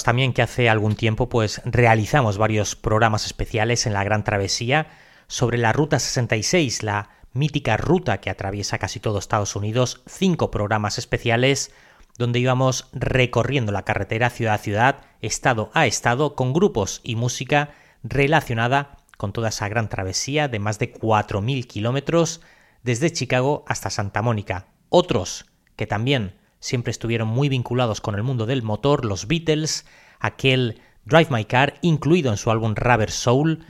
También 0.03 0.33
que 0.33 0.41
hace 0.41 0.69
algún 0.69 0.95
tiempo 0.95 1.29
pues 1.29 1.61
realizamos 1.65 2.37
varios 2.37 2.75
programas 2.75 3.25
especiales 3.25 3.85
en 3.85 3.93
la 3.93 4.03
Gran 4.03 4.23
Travesía 4.23 4.87
sobre 5.27 5.57
la 5.57 5.71
Ruta 5.71 5.99
66, 5.99 6.83
la 6.83 7.09
mítica 7.31 7.77
ruta 7.77 8.19
que 8.19 8.29
atraviesa 8.29 8.77
casi 8.77 8.99
todo 8.99 9.17
Estados 9.17 9.55
Unidos, 9.55 10.03
cinco 10.05 10.51
programas 10.51 10.97
especiales 10.97 11.71
donde 12.17 12.39
íbamos 12.39 12.89
recorriendo 12.93 13.71
la 13.71 13.83
carretera 13.83 14.29
ciudad 14.29 14.55
a 14.55 14.59
ciudad, 14.59 15.05
estado 15.21 15.71
a 15.73 15.87
estado, 15.87 16.35
con 16.35 16.53
grupos 16.53 17.01
y 17.03 17.15
música 17.15 17.71
relacionada 18.03 18.97
con 19.17 19.33
toda 19.33 19.49
esa 19.49 19.67
gran 19.69 19.89
travesía 19.89 20.47
de 20.47 20.59
más 20.59 20.79
de 20.79 20.93
4.000 20.93 21.65
kilómetros 21.65 22.41
desde 22.83 23.11
Chicago 23.11 23.63
hasta 23.67 23.89
Santa 23.89 24.21
Mónica. 24.21 24.67
Otros 24.89 25.45
que 25.75 25.87
también 25.87 26.35
siempre 26.63 26.91
estuvieron 26.91 27.27
muy 27.27 27.49
vinculados 27.49 27.99
con 27.99 28.15
el 28.15 28.23
mundo 28.23 28.45
del 28.45 28.63
motor, 28.63 29.03
los 29.03 29.27
Beatles, 29.27 29.85
aquel 30.19 30.79
Drive 31.03 31.27
My 31.29 31.43
Car, 31.43 31.73
incluido 31.81 32.31
en 32.31 32.37
su 32.37 32.51
álbum 32.51 32.73
Rubber 32.73 33.11
Soul 33.11 33.65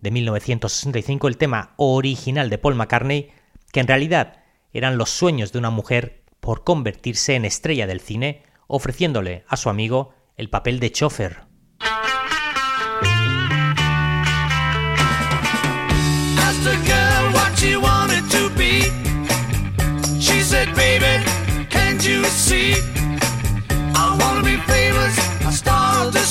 de 0.00 0.10
1965, 0.12 1.26
el 1.26 1.38
tema 1.38 1.74
original 1.76 2.48
de 2.48 2.58
Paul 2.58 2.76
McCartney, 2.76 3.32
que 3.72 3.80
en 3.80 3.88
realidad 3.88 4.44
eran 4.72 4.96
los 4.96 5.10
sueños 5.10 5.52
de 5.52 5.58
una 5.58 5.70
mujer 5.70 6.22
por 6.38 6.62
convertirse 6.62 7.34
en 7.34 7.44
estrella 7.44 7.88
del 7.88 7.98
cine, 7.98 8.44
ofreciéndole 8.68 9.44
a 9.48 9.56
su 9.56 9.68
amigo 9.68 10.14
el 10.36 10.48
papel 10.48 10.78
de 10.78 10.92
chofer. 10.92 11.46
See? 22.46 22.74
I 24.02 24.16
wanna 24.20 24.44
be 24.44 24.56
famous, 24.72 25.14
a 25.44 25.50
star 25.50 26.06
of 26.06 26.12
the 26.12 26.24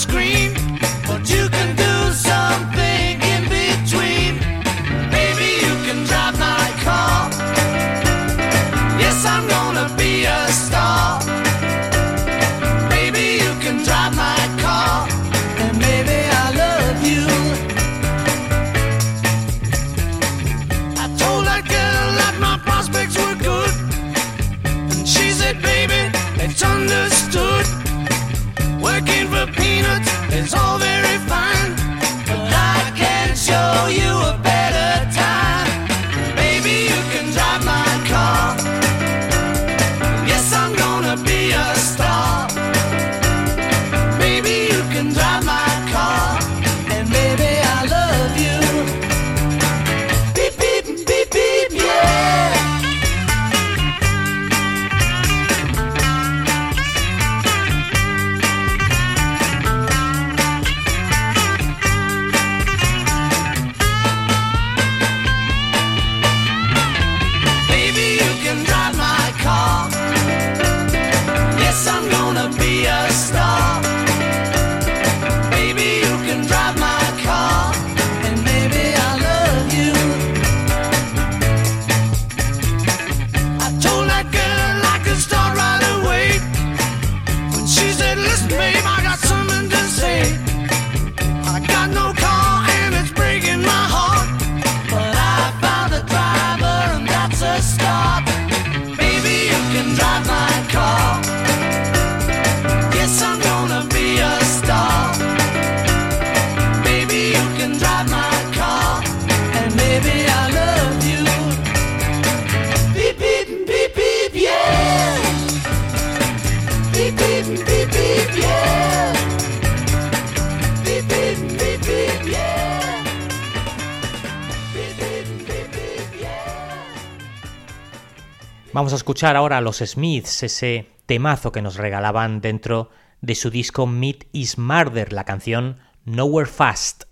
Vamos 128.75 128.91
a 128.91 128.97
escuchar 128.97 129.37
ahora 129.37 129.59
a 129.59 129.61
los 129.61 129.77
Smiths, 129.77 130.43
ese 130.43 130.89
temazo 131.05 131.53
que 131.53 131.61
nos 131.61 131.77
regalaban 131.77 132.41
dentro 132.41 132.89
de 133.21 133.33
su 133.33 133.49
disco 133.49 133.87
Meat 133.87 134.25
is 134.33 134.57
Murder, 134.57 135.13
la 135.13 135.23
canción 135.23 135.77
Nowhere 136.03 136.49
Fast. 136.49 137.05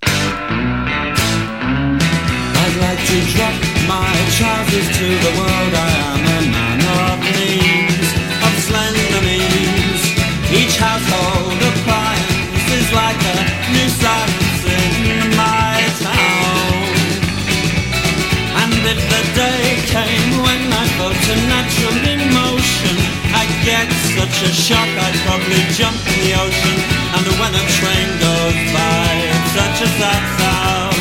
Such 24.33 24.49
a 24.49 24.53
shock 24.53 24.87
I'd 24.87 25.15
probably 25.25 25.61
jump 25.73 25.97
in 26.09 26.17
the 26.25 26.33
ocean. 26.33 26.77
And 27.15 27.25
when 27.39 27.53
a 27.53 27.65
train 27.77 28.07
goes 28.19 28.57
by, 28.73 29.09
it's 29.29 29.51
such 29.53 29.81
a 29.81 29.89
sad 29.99 30.23
sound. 30.39 30.93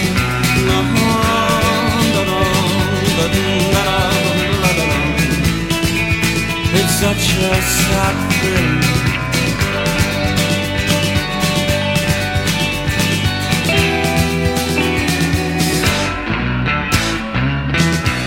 It's 6.74 6.94
such 7.00 7.26
a 7.38 7.54
sad 7.62 8.16
thing. 8.40 8.70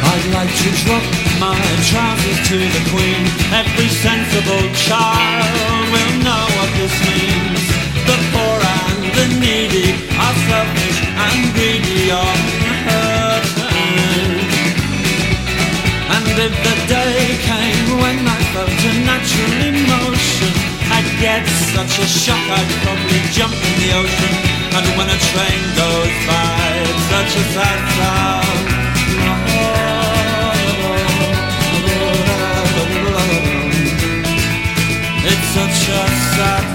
I'd 0.04 0.26
like 0.34 0.54
to 0.56 0.70
drop 0.84 1.25
my 1.40 1.58
trousers 1.90 2.40
to 2.48 2.58
the 2.58 2.84
queen. 2.92 3.24
Every 3.52 3.90
sensible 3.90 4.66
child 4.88 5.84
will 5.92 6.14
know 6.24 6.46
what 6.58 6.72
this 6.80 6.96
means. 7.08 7.64
The 8.08 8.18
poor 8.32 8.58
and 8.62 9.04
the 9.18 9.28
needy 9.42 9.90
are 10.16 10.38
selfish 10.48 11.00
and 11.04 11.40
greedy 11.56 12.12
on 12.12 12.40
turn. 12.88 13.46
And 16.16 16.36
if 16.48 16.54
the 16.68 16.76
day 16.88 17.36
came 17.44 17.88
when 18.00 18.20
I 18.28 18.40
felt 18.54 18.70
a 18.70 18.94
natural 19.04 19.60
emotion, 19.76 20.52
I'd 20.96 21.10
get 21.20 21.44
such 21.76 22.00
a 22.00 22.08
shock 22.08 22.44
I'd 22.48 22.72
probably 22.84 23.22
jump 23.36 23.56
in 23.56 23.74
the 23.84 23.92
ocean. 24.00 24.36
And 24.76 24.86
when 24.98 25.08
a 25.10 25.20
train 25.32 25.62
goes 25.76 26.16
by, 26.28 26.60
it's 26.88 27.04
such 27.12 27.32
a 27.36 27.44
sad 27.56 27.80
sound. 27.98 28.95
Such 35.56 35.88
a 35.88 36.08
sad 36.36 36.75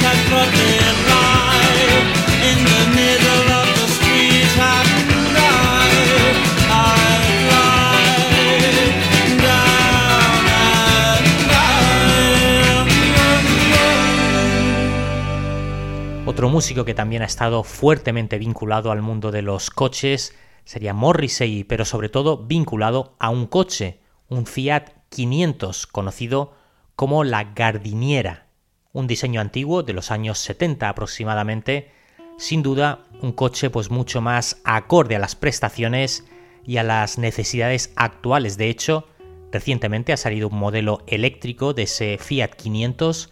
Otro 16.41 16.49
músico 16.49 16.85
que 16.85 16.95
también 16.95 17.21
ha 17.21 17.25
estado 17.25 17.63
fuertemente 17.63 18.39
vinculado 18.39 18.91
al 18.91 19.03
mundo 19.03 19.29
de 19.29 19.43
los 19.43 19.69
coches 19.69 20.33
sería 20.65 20.91
Morrissey, 20.91 21.63
pero 21.65 21.85
sobre 21.85 22.09
todo 22.09 22.35
vinculado 22.47 23.15
a 23.19 23.29
un 23.29 23.45
coche, 23.45 23.99
un 24.27 24.47
Fiat 24.47 24.85
500, 25.09 25.85
conocido 25.85 26.55
como 26.95 27.23
la 27.23 27.43
Gardiniera, 27.53 28.47
un 28.91 29.05
diseño 29.05 29.39
antiguo 29.39 29.83
de 29.83 29.93
los 29.93 30.09
años 30.09 30.39
70 30.39 30.89
aproximadamente, 30.89 31.91
sin 32.39 32.63
duda 32.63 33.05
un 33.21 33.33
coche 33.33 33.69
pues 33.69 33.91
mucho 33.91 34.19
más 34.19 34.61
acorde 34.63 35.15
a 35.15 35.19
las 35.19 35.35
prestaciones 35.35 36.25
y 36.65 36.77
a 36.77 36.83
las 36.83 37.19
necesidades 37.19 37.93
actuales. 37.95 38.57
De 38.57 38.67
hecho, 38.67 39.07
recientemente 39.51 40.11
ha 40.11 40.17
salido 40.17 40.47
un 40.47 40.57
modelo 40.57 41.03
eléctrico 41.05 41.75
de 41.75 41.83
ese 41.83 42.17
Fiat 42.17 42.55
500 42.55 43.29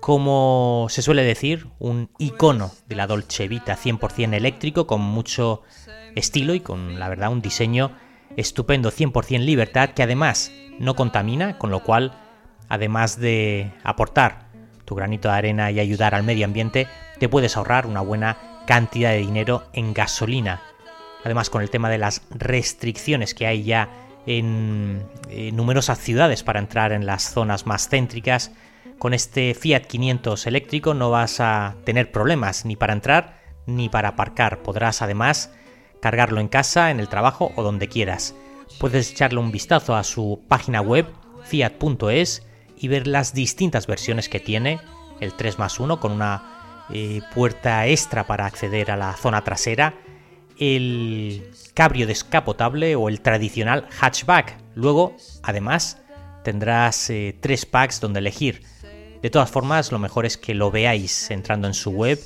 como 0.00 0.86
se 0.90 1.02
suele 1.02 1.22
decir, 1.22 1.68
un 1.78 2.10
icono 2.18 2.70
de 2.86 2.96
la 2.96 3.06
Dolce 3.06 3.48
Vita 3.48 3.76
100% 3.76 4.34
eléctrico 4.34 4.86
con 4.86 5.00
mucho 5.00 5.62
estilo 6.14 6.54
y 6.54 6.60
con 6.60 6.98
la 6.98 7.08
verdad 7.08 7.32
un 7.32 7.42
diseño 7.42 7.92
estupendo 8.36 8.90
100% 8.90 9.44
libertad 9.44 9.90
que 9.90 10.02
además 10.02 10.52
no 10.78 10.94
contamina, 10.94 11.58
con 11.58 11.70
lo 11.70 11.82
cual 11.82 12.12
además 12.68 13.18
de 13.18 13.72
aportar 13.82 14.46
tu 14.84 14.94
granito 14.94 15.28
de 15.28 15.34
arena 15.34 15.70
y 15.70 15.80
ayudar 15.80 16.14
al 16.14 16.22
medio 16.22 16.44
ambiente, 16.44 16.86
te 17.18 17.28
puedes 17.28 17.56
ahorrar 17.56 17.86
una 17.86 18.00
buena 18.00 18.62
cantidad 18.66 19.10
de 19.10 19.18
dinero 19.18 19.64
en 19.72 19.94
gasolina. 19.94 20.62
Además 21.24 21.50
con 21.50 21.62
el 21.62 21.70
tema 21.70 21.90
de 21.90 21.98
las 21.98 22.22
restricciones 22.30 23.34
que 23.34 23.46
hay 23.46 23.64
ya 23.64 23.88
en, 24.26 25.02
en 25.28 25.56
numerosas 25.56 25.98
ciudades 25.98 26.42
para 26.42 26.60
entrar 26.60 26.92
en 26.92 27.06
las 27.06 27.32
zonas 27.32 27.66
más 27.66 27.88
céntricas, 27.88 28.52
con 28.98 29.14
este 29.14 29.54
Fiat 29.54 29.86
500 29.86 30.46
eléctrico 30.46 30.94
no 30.94 31.10
vas 31.10 31.40
a 31.40 31.76
tener 31.84 32.10
problemas 32.10 32.64
ni 32.64 32.76
para 32.76 32.92
entrar 32.92 33.40
ni 33.66 33.88
para 33.88 34.10
aparcar. 34.10 34.62
Podrás 34.62 35.02
además 35.02 35.52
cargarlo 36.00 36.40
en 36.40 36.48
casa, 36.48 36.90
en 36.90 37.00
el 37.00 37.08
trabajo 37.08 37.52
o 37.56 37.62
donde 37.62 37.88
quieras. 37.88 38.34
Puedes 38.78 39.10
echarle 39.10 39.40
un 39.40 39.52
vistazo 39.52 39.96
a 39.96 40.04
su 40.04 40.44
página 40.48 40.80
web 40.80 41.06
fiat.es 41.44 42.46
y 42.76 42.88
ver 42.88 43.06
las 43.06 43.32
distintas 43.32 43.86
versiones 43.86 44.28
que 44.28 44.40
tiene, 44.40 44.80
el 45.20 45.32
3 45.32 45.58
más 45.58 45.80
1 45.80 45.98
con 45.98 46.12
una 46.12 46.84
eh, 46.90 47.22
puerta 47.34 47.86
extra 47.86 48.26
para 48.26 48.46
acceder 48.46 48.90
a 48.90 48.96
la 48.96 49.14
zona 49.14 49.42
trasera, 49.42 49.94
el 50.58 51.50
cabrio 51.74 52.06
descapotable 52.06 52.96
o 52.96 53.08
el 53.08 53.20
tradicional 53.20 53.88
hatchback. 53.98 54.56
Luego, 54.74 55.16
además, 55.42 56.02
tendrás 56.44 57.10
eh, 57.10 57.36
tres 57.40 57.66
packs 57.66 58.00
donde 58.00 58.20
elegir. 58.20 58.62
De 59.22 59.30
todas 59.30 59.50
formas, 59.50 59.92
lo 59.92 59.98
mejor 59.98 60.26
es 60.26 60.36
que 60.36 60.54
lo 60.54 60.70
veáis 60.70 61.30
entrando 61.30 61.66
en 61.66 61.74
su 61.74 61.90
web 61.90 62.18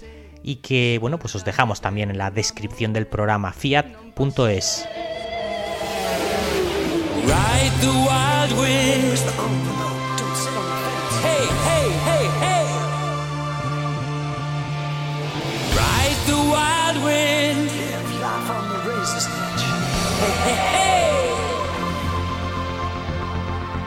y 0.42 0.56
que, 0.56 0.98
bueno, 1.00 1.18
pues 1.18 1.34
os 1.34 1.44
dejamos 1.44 1.80
también 1.80 2.10
en 2.10 2.18
la 2.18 2.30
descripción 2.30 2.92
del 2.92 3.06
programa 3.06 3.52
fiat.es. 3.52 4.86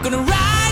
Gonna 0.04 0.18
ride 0.18 0.63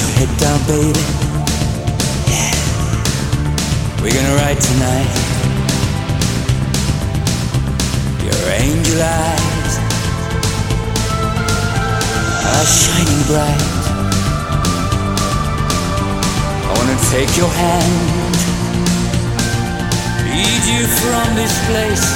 your 0.00 0.10
head 0.16 0.32
down, 0.38 0.58
baby. 0.66 1.04
Yeah. 2.32 2.56
We're 4.00 4.14
gonna 4.16 4.36
ride 4.42 4.60
tonight. 4.60 5.12
Your 8.24 8.42
angel 8.52 9.02
eyes 9.02 9.74
are 12.50 12.66
shining 12.80 13.22
bright. 13.28 13.64
I 16.64 16.72
wanna 16.78 16.98
take 17.10 17.36
your 17.36 17.50
hand, 17.50 18.55
lead 20.36 20.64
you 20.72 20.82
from 21.00 21.26
this 21.34 21.54
place. 21.68 22.06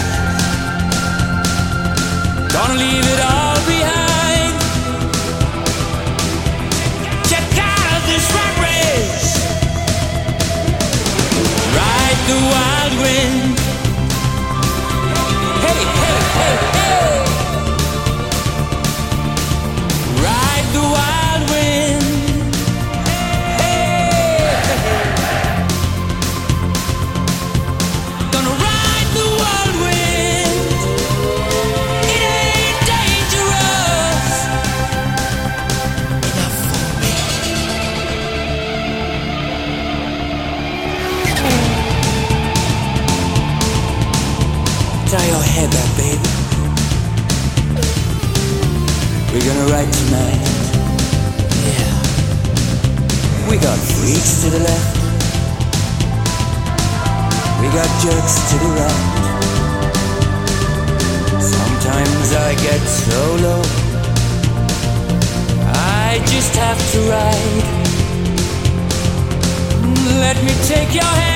Gonna 2.54 2.76
leave 2.84 3.06
it 3.14 3.20
all 3.32 3.58
behind. 3.74 4.52
Check 7.30 7.48
out 7.58 8.00
this 8.10 8.26
rat 8.36 8.54
race. 8.66 9.30
Ride 11.78 12.20
the 12.30 12.38
wild 12.52 12.94
wind. 13.04 13.58
Hey, 15.64 15.80
hey, 16.00 16.18
hey, 16.38 16.56
hey. 16.76 17.08
Ride 20.26 20.68
the 20.76 20.84
wild 20.96 21.42
wind. 21.52 21.99
Gonna 49.52 49.72
ride 49.72 49.92
tonight. 49.92 50.42
Yeah. 51.66 51.94
We 53.50 53.56
got 53.58 53.78
freaks 53.78 54.42
to 54.42 54.50
the 54.50 54.60
left. 54.60 54.96
We 57.60 57.66
got 57.78 57.88
jerks 58.02 58.34
to 58.50 58.56
the 58.62 58.70
right. 58.78 59.08
Sometimes 61.42 62.32
I 62.32 62.54
get 62.66 62.82
so 62.86 63.20
low. 63.44 63.62
I 66.06 66.22
just 66.26 66.54
have 66.54 66.80
to 66.92 66.98
ride. 67.10 67.64
Let 70.20 70.36
me 70.44 70.52
take 70.68 70.94
your 70.94 71.04
hand. 71.04 71.29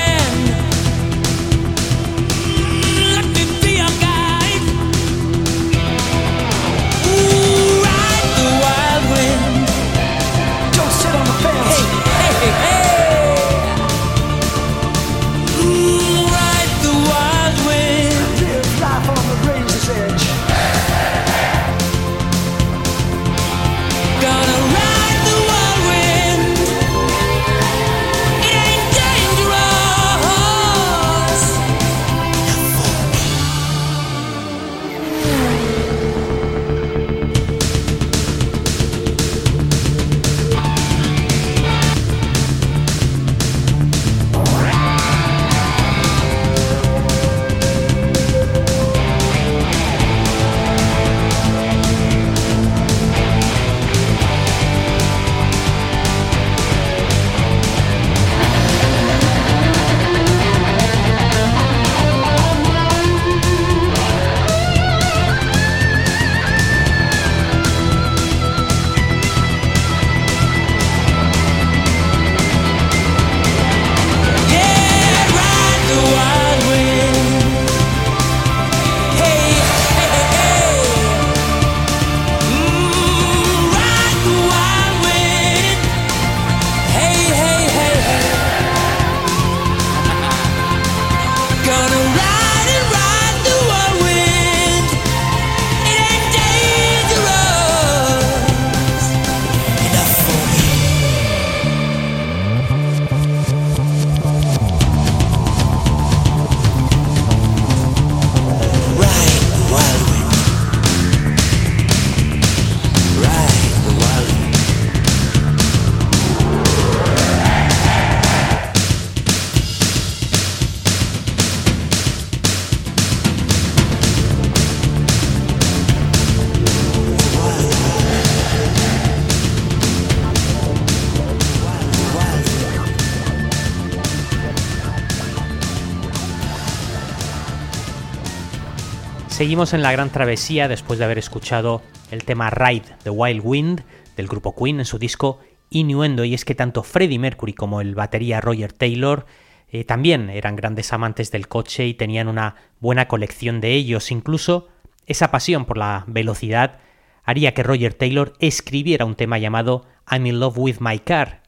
Seguimos 139.45 139.75
en 139.75 139.83
la 139.83 139.91
gran 139.91 140.09
travesía 140.09 140.67
después 140.67 140.97
de 140.97 141.05
haber 141.05 141.19
escuchado 141.19 141.83
el 142.09 142.23
tema 142.23 142.49
Ride 142.49 142.95
the 143.03 143.11
Wild 143.11 143.41
Wind 143.43 143.83
del 144.17 144.27
grupo 144.27 144.55
Queen 144.55 144.79
en 144.79 144.85
su 144.85 144.97
disco 144.97 145.37
Innuendo. 145.69 146.25
Y 146.25 146.33
es 146.33 146.45
que 146.45 146.55
tanto 146.55 146.81
Freddie 146.81 147.19
Mercury 147.19 147.53
como 147.53 147.79
el 147.79 147.93
batería 147.93 148.41
Roger 148.41 148.73
Taylor 148.73 149.27
eh, 149.67 149.83
también 149.83 150.31
eran 150.31 150.55
grandes 150.55 150.91
amantes 150.93 151.29
del 151.29 151.47
coche 151.47 151.85
y 151.85 151.93
tenían 151.93 152.27
una 152.27 152.55
buena 152.79 153.07
colección 153.07 153.61
de 153.61 153.73
ellos, 153.73 154.09
incluso 154.09 154.69
esa 155.05 155.29
pasión 155.29 155.65
por 155.65 155.77
la 155.77 156.05
velocidad 156.07 156.79
haría 157.23 157.53
que 157.53 157.61
Roger 157.61 157.93
Taylor 157.93 158.33
escribiera 158.39 159.05
un 159.05 159.13
tema 159.13 159.37
llamado 159.37 159.85
I'm 160.09 160.25
in 160.25 160.39
love 160.39 160.57
with 160.57 160.77
my 160.79 160.97
car, 160.97 161.43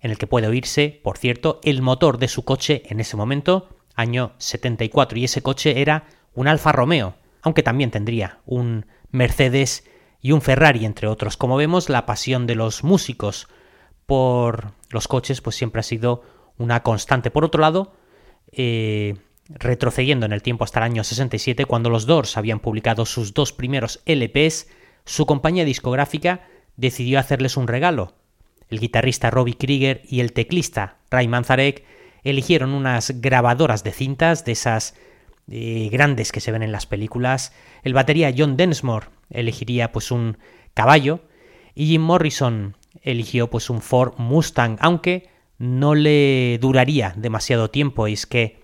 en 0.00 0.10
el 0.10 0.18
que 0.18 0.26
puede 0.26 0.48
oírse, 0.48 1.00
por 1.04 1.16
cierto, 1.16 1.60
el 1.62 1.80
motor 1.80 2.18
de 2.18 2.26
su 2.26 2.44
coche 2.44 2.82
en 2.86 2.98
ese 2.98 3.16
momento, 3.16 3.68
año 3.94 4.32
74, 4.38 5.16
y 5.16 5.24
ese 5.26 5.42
coche 5.42 5.80
era 5.80 6.06
un 6.34 6.48
Alfa 6.48 6.72
Romeo, 6.72 7.14
aunque 7.46 7.62
también 7.62 7.92
tendría 7.92 8.40
un 8.44 8.86
Mercedes 9.12 9.84
y 10.20 10.32
un 10.32 10.42
Ferrari, 10.42 10.84
entre 10.84 11.06
otros. 11.06 11.36
Como 11.36 11.56
vemos, 11.56 11.88
la 11.88 12.04
pasión 12.04 12.44
de 12.48 12.56
los 12.56 12.82
músicos 12.82 13.46
por 14.04 14.72
los 14.90 15.06
coches 15.06 15.40
pues 15.40 15.54
siempre 15.54 15.78
ha 15.78 15.84
sido 15.84 16.22
una 16.58 16.82
constante. 16.82 17.30
Por 17.30 17.44
otro 17.44 17.60
lado, 17.60 17.92
eh, 18.50 19.14
retrocediendo 19.48 20.26
en 20.26 20.32
el 20.32 20.42
tiempo 20.42 20.64
hasta 20.64 20.80
el 20.80 20.90
año 20.90 21.04
67, 21.04 21.66
cuando 21.66 21.88
los 21.88 22.06
Doors 22.06 22.36
habían 22.36 22.58
publicado 22.58 23.06
sus 23.06 23.32
dos 23.32 23.52
primeros 23.52 24.02
LPs, 24.06 24.66
su 25.04 25.24
compañía 25.24 25.64
discográfica 25.64 26.48
decidió 26.76 27.20
hacerles 27.20 27.56
un 27.56 27.68
regalo. 27.68 28.14
El 28.70 28.80
guitarrista 28.80 29.30
Robbie 29.30 29.56
Krieger 29.56 30.02
y 30.08 30.18
el 30.18 30.32
teclista 30.32 30.96
Ray 31.12 31.28
Manzarek 31.28 31.84
eligieron 32.24 32.72
unas 32.72 33.20
grabadoras 33.20 33.84
de 33.84 33.92
cintas 33.92 34.44
de 34.44 34.50
esas 34.50 34.96
grandes 35.46 36.32
que 36.32 36.40
se 36.40 36.50
ven 36.52 36.62
en 36.62 36.72
las 36.72 36.86
películas. 36.86 37.52
El 37.82 37.94
batería 37.94 38.34
John 38.36 38.56
Densmore 38.56 39.08
elegiría 39.30 39.92
pues 39.92 40.10
un 40.10 40.38
caballo 40.74 41.20
y 41.74 41.86
Jim 41.86 42.02
Morrison 42.02 42.76
eligió 43.02 43.48
pues 43.48 43.70
un 43.70 43.80
Ford 43.80 44.14
Mustang, 44.18 44.76
aunque 44.80 45.28
no 45.58 45.94
le 45.94 46.58
duraría 46.60 47.14
demasiado 47.16 47.70
tiempo. 47.70 48.08
Y 48.08 48.14
es 48.14 48.26
que 48.26 48.62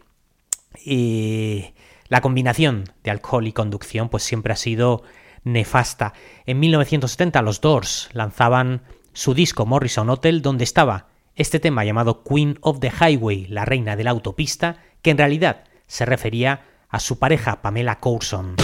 eh, 0.86 1.74
la 2.08 2.20
combinación 2.20 2.84
de 3.04 3.10
alcohol 3.10 3.46
y 3.46 3.52
conducción 3.52 4.08
pues 4.08 4.22
siempre 4.22 4.52
ha 4.52 4.56
sido 4.56 5.02
nefasta. 5.44 6.14
En 6.46 6.60
1970 6.60 7.42
los 7.42 7.60
Doors 7.60 8.10
lanzaban 8.12 8.82
su 9.12 9.34
disco 9.34 9.66
Morrison 9.66 10.10
Hotel 10.10 10.42
donde 10.42 10.64
estaba 10.64 11.08
este 11.34 11.60
tema 11.60 11.84
llamado 11.84 12.22
Queen 12.22 12.58
of 12.60 12.80
the 12.80 12.90
Highway, 12.90 13.46
la 13.46 13.64
reina 13.64 13.96
de 13.96 14.04
la 14.04 14.10
autopista, 14.10 14.82
que 15.00 15.10
en 15.10 15.18
realidad 15.18 15.64
se 15.86 16.04
refería 16.04 16.64
a 16.92 17.00
su 17.00 17.18
pareja 17.18 17.56
Pamela 17.56 17.96
Coulson. 17.96 18.54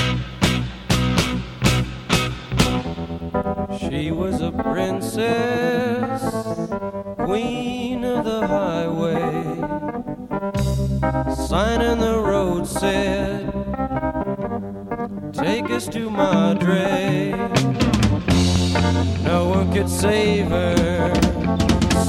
She 3.78 4.10
was 4.10 4.42
a 4.42 4.52
princess, 4.52 6.22
queen 7.24 8.04
of 8.04 8.24
the 8.24 8.46
highway. 8.46 9.56
Sign 11.34 11.80
in 11.80 11.98
the 11.98 12.18
road 12.18 12.66
said, 12.66 13.50
Take 15.32 15.70
us 15.70 15.88
to 15.88 16.10
Madre. 16.10 17.32
No 19.24 19.48
one 19.48 19.72
could 19.72 19.88
save 19.88 20.48
her, 20.48 21.14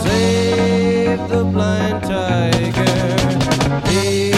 save 0.04 1.30
the 1.30 1.46
blind 1.46 2.04
tiger. 2.04 3.90
He 3.90 4.29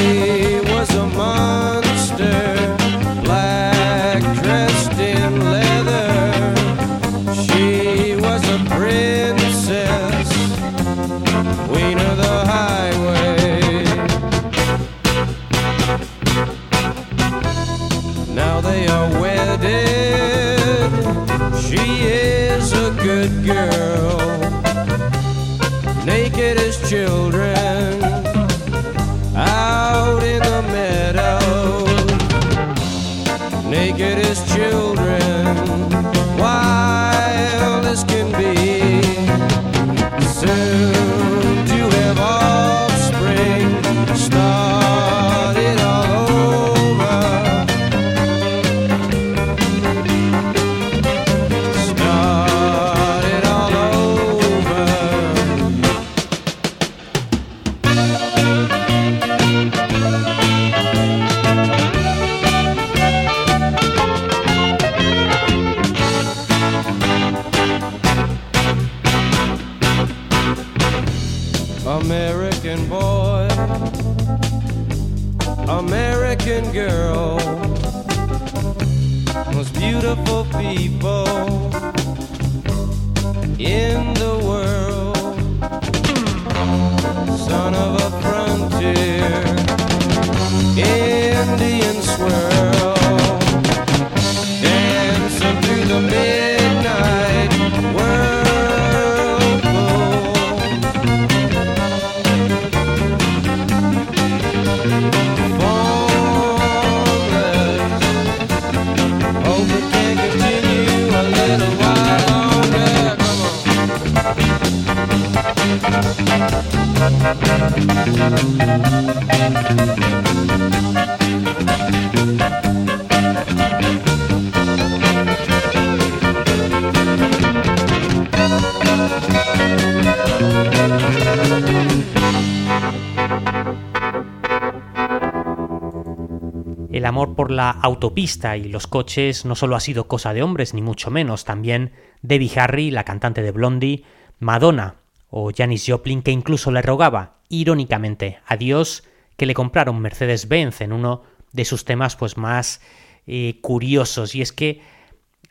amor 137.11 137.35
por 137.35 137.51
la 137.51 137.69
autopista 137.69 138.57
y 138.57 138.63
los 138.63 138.87
coches 138.87 139.45
no 139.45 139.55
solo 139.55 139.75
ha 139.75 139.81
sido 139.81 140.07
cosa 140.07 140.33
de 140.33 140.43
hombres, 140.43 140.73
ni 140.73 140.81
mucho 140.81 141.11
menos, 141.11 141.43
también 141.45 141.91
Debbie 142.21 142.51
Harry, 142.55 142.89
la 142.89 143.03
cantante 143.03 143.41
de 143.41 143.51
Blondie, 143.51 144.03
Madonna 144.39 144.95
o 145.29 145.51
Janis 145.55 145.85
Joplin, 145.85 146.21
que 146.23 146.31
incluso 146.31 146.71
le 146.71 146.81
rogaba, 146.81 147.35
irónicamente, 147.49 148.39
a 148.45 148.55
Dios 148.55 149.03
que 149.35 149.45
le 149.45 149.53
comprara 149.53 149.91
un 149.91 149.99
Mercedes-Benz 149.99 150.81
en 150.81 150.93
uno 150.93 151.23
de 151.51 151.65
sus 151.65 151.83
temas 151.83 152.15
pues 152.15 152.37
más 152.37 152.81
eh, 153.27 153.59
curiosos. 153.61 154.33
Y 154.35 154.41
es 154.41 154.53
que, 154.53 154.81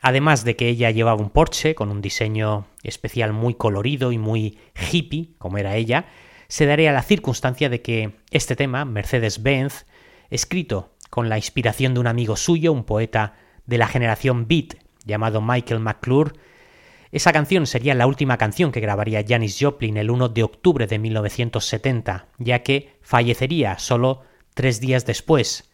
además 0.01 0.43
de 0.43 0.55
que 0.55 0.67
ella 0.67 0.91
llevaba 0.91 1.21
un 1.21 1.29
Porsche 1.29 1.75
con 1.75 1.91
un 1.91 2.01
diseño 2.01 2.65
especial 2.83 3.33
muy 3.33 3.53
colorido 3.53 4.11
y 4.11 4.17
muy 4.17 4.57
hippie, 4.91 5.35
como 5.37 5.57
era 5.57 5.75
ella, 5.75 6.05
se 6.47 6.65
daría 6.65 6.91
la 6.91 7.03
circunstancia 7.03 7.69
de 7.69 7.81
que 7.81 8.15
este 8.31 8.55
tema, 8.55 8.83
Mercedes-Benz, 8.85 9.85
escrito 10.29 10.91
con 11.11 11.29
la 11.29 11.37
inspiración 11.37 11.93
de 11.93 11.99
un 11.99 12.07
amigo 12.07 12.37
suyo, 12.37 12.71
un 12.71 12.85
poeta 12.85 13.35
de 13.65 13.77
la 13.77 13.85
generación 13.85 14.47
Beat 14.47 14.77
llamado 15.05 15.41
Michael 15.41 15.81
McClure. 15.81 16.31
Esa 17.11 17.33
canción 17.33 17.67
sería 17.67 17.93
la 17.93 18.07
última 18.07 18.37
canción 18.37 18.71
que 18.71 18.79
grabaría 18.79 19.23
Janis 19.27 19.57
Joplin 19.59 19.97
el 19.97 20.09
1 20.09 20.29
de 20.29 20.43
octubre 20.43 20.87
de 20.87 20.97
1970, 20.97 22.27
ya 22.39 22.63
que 22.63 22.97
fallecería 23.01 23.77
solo 23.77 24.21
tres 24.53 24.79
días 24.79 25.05
después. 25.05 25.69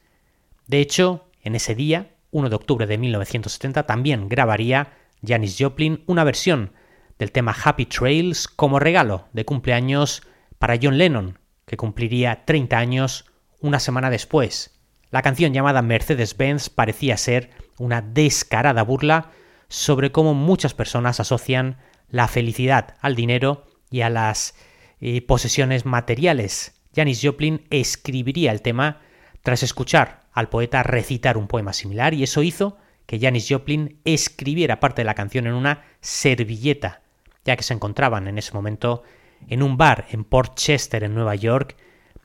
De 0.66 0.80
hecho, 0.80 1.30
en 1.44 1.56
ese 1.56 1.76
día, 1.76 2.16
1 2.32 2.50
de 2.50 2.56
octubre 2.56 2.88
de 2.88 2.98
1970, 2.98 3.86
también 3.86 4.30
grabaría 4.30 4.94
Janis 5.26 5.56
Joplin 5.60 6.04
una 6.08 6.24
versión 6.24 6.74
del 7.20 7.32
tema 7.32 7.56
Happy 7.64 7.86
Trails 7.86 8.48
como 8.48 8.80
regalo 8.80 9.28
de 9.34 9.46
cumpleaños 9.46 10.24
para 10.58 10.80
John 10.82 10.98
Lennon, 10.98 11.38
que 11.68 11.78
cumpliría 11.78 12.44
30 12.46 12.76
años 12.76 13.26
una 13.60 13.80
semana 13.80 14.10
después. 14.10 14.77
La 15.10 15.22
canción 15.22 15.54
llamada 15.54 15.82
Mercedes-Benz 15.82 16.70
parecía 16.70 17.16
ser 17.18 17.52
una 17.78 18.02
descarada 18.02 18.84
burla 18.84 19.32
sobre 19.70 20.12
cómo 20.12 20.34
muchas 20.34 20.74
personas 20.74 21.20
asocian 21.20 21.78
la 22.10 22.28
felicidad 22.28 22.96
al 23.02 23.16
dinero 23.16 23.66
y 23.90 24.02
a 24.02 24.10
las 24.10 24.56
eh, 25.00 25.22
posesiones 25.22 25.86
materiales. 25.86 26.82
Janis 26.96 27.22
Joplin 27.24 27.66
escribiría 27.70 28.52
el 28.52 28.62
tema 28.62 29.02
tras 29.44 29.64
escuchar 29.64 30.24
al 30.34 30.50
poeta 30.50 30.84
recitar 30.84 31.38
un 31.38 31.48
poema 31.48 31.74
similar 31.74 32.14
y 32.14 32.24
eso 32.24 32.44
hizo 32.44 32.78
que 33.06 33.20
Janis 33.20 33.48
Joplin 33.50 34.02
escribiera 34.04 34.80
parte 34.80 35.02
de 35.02 35.06
la 35.06 35.16
canción 35.16 35.48
en 35.48 35.54
una 35.54 35.86
servilleta, 36.02 37.02
ya 37.46 37.56
que 37.56 37.64
se 37.64 37.74
encontraban 37.74 38.28
en 38.28 38.38
ese 38.38 38.54
momento 38.54 39.04
en 39.48 39.64
un 39.64 39.78
bar 39.78 40.06
en 40.12 40.26
Port 40.26 40.56
Chester, 40.56 41.04
en 41.04 41.16
Nueva 41.16 41.36
York, 41.36 41.78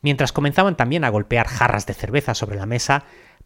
mientras 0.02 0.32
comenzaban 0.32 0.76
también 0.76 1.04
a 1.04 1.08
golpear 1.08 1.46
jarras 1.46 1.86
de 1.86 1.94
cerveza 1.94 2.34
sobre 2.34 2.56
la 2.56 2.66
mesa 2.66 3.04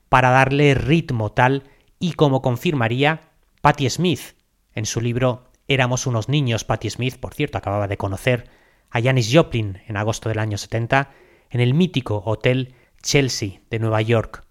para 0.08 0.30
darle 0.30 0.74
ritmo 0.74 1.32
tal 1.32 1.64
y 1.98 2.12
como 2.12 2.42
confirmaría 2.42 3.20
Patti 3.60 3.88
Smith 3.88 4.36
en 4.74 4.86
su 4.86 5.00
libro 5.00 5.46
Éramos 5.68 6.06
unos 6.06 6.28
niños. 6.28 6.64
Patti 6.64 6.90
Smith, 6.90 7.16
por 7.18 7.34
cierto, 7.34 7.58
acababa 7.58 7.88
de 7.88 7.96
conocer 7.96 8.48
a 8.90 9.02
Janis 9.02 9.30
Joplin 9.32 9.82
en 9.86 9.96
agosto 9.96 10.28
del 10.28 10.38
año 10.38 10.58
70 10.58 11.10
en 11.50 11.60
el 11.60 11.74
mítico 11.74 12.22
hotel 12.24 12.74
Chelsea 13.02 13.60
de 13.70 13.78
Nueva 13.78 14.00
York. 14.00 14.44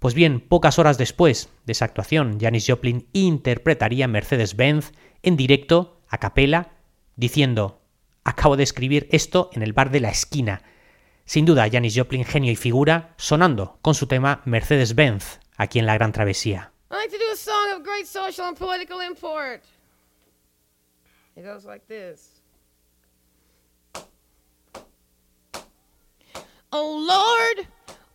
Pues 0.00 0.14
bien, 0.14 0.40
pocas 0.40 0.78
horas 0.78 0.98
después 0.98 1.50
de 1.66 1.72
esa 1.72 1.84
actuación, 1.84 2.38
Janis 2.40 2.66
Joplin 2.68 3.08
interpretaría 3.12 4.08
Mercedes-Benz 4.08 4.92
en 5.22 5.36
directo, 5.36 6.00
a 6.08 6.18
capela, 6.18 6.72
diciendo: 7.16 7.82
Acabo 8.24 8.56
de 8.56 8.62
escribir 8.62 9.08
esto 9.12 9.50
en 9.52 9.62
el 9.62 9.72
bar 9.72 9.90
de 9.90 10.00
la 10.00 10.10
esquina. 10.10 10.62
Sin 11.28 11.44
duda, 11.44 11.68
Janis 11.70 11.94
Joplin, 11.94 12.24
genio 12.24 12.50
y 12.50 12.56
figura, 12.56 13.12
sonando 13.18 13.78
con 13.82 13.94
su 13.94 14.06
tema 14.06 14.40
Mercedes-Benz, 14.46 15.40
aquí 15.58 15.78
en 15.78 15.84
la 15.84 15.92
Gran 15.92 16.10
Travesía. 16.10 16.72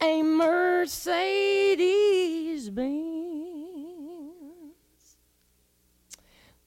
a 0.00 0.22
Mercedes. 0.22 1.04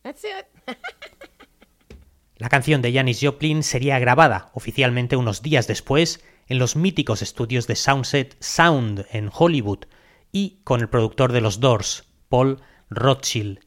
La 2.37 2.49
canción 2.49 2.81
de 2.81 2.93
Janis 2.93 3.19
Joplin 3.21 3.63
sería 3.63 3.99
grabada 3.99 4.51
oficialmente 4.53 5.15
unos 5.15 5.41
días 5.41 5.67
después 5.67 6.23
en 6.47 6.59
los 6.59 6.75
míticos 6.75 7.21
estudios 7.21 7.67
de 7.67 7.75
Soundset 7.75 8.35
Sound 8.39 9.05
en 9.11 9.29
Hollywood 9.33 9.85
y 10.31 10.59
con 10.63 10.81
el 10.81 10.89
productor 10.89 11.33
de 11.33 11.41
los 11.41 11.59
Doors, 11.59 12.05
Paul 12.29 12.61
Rothschild. 12.89 13.59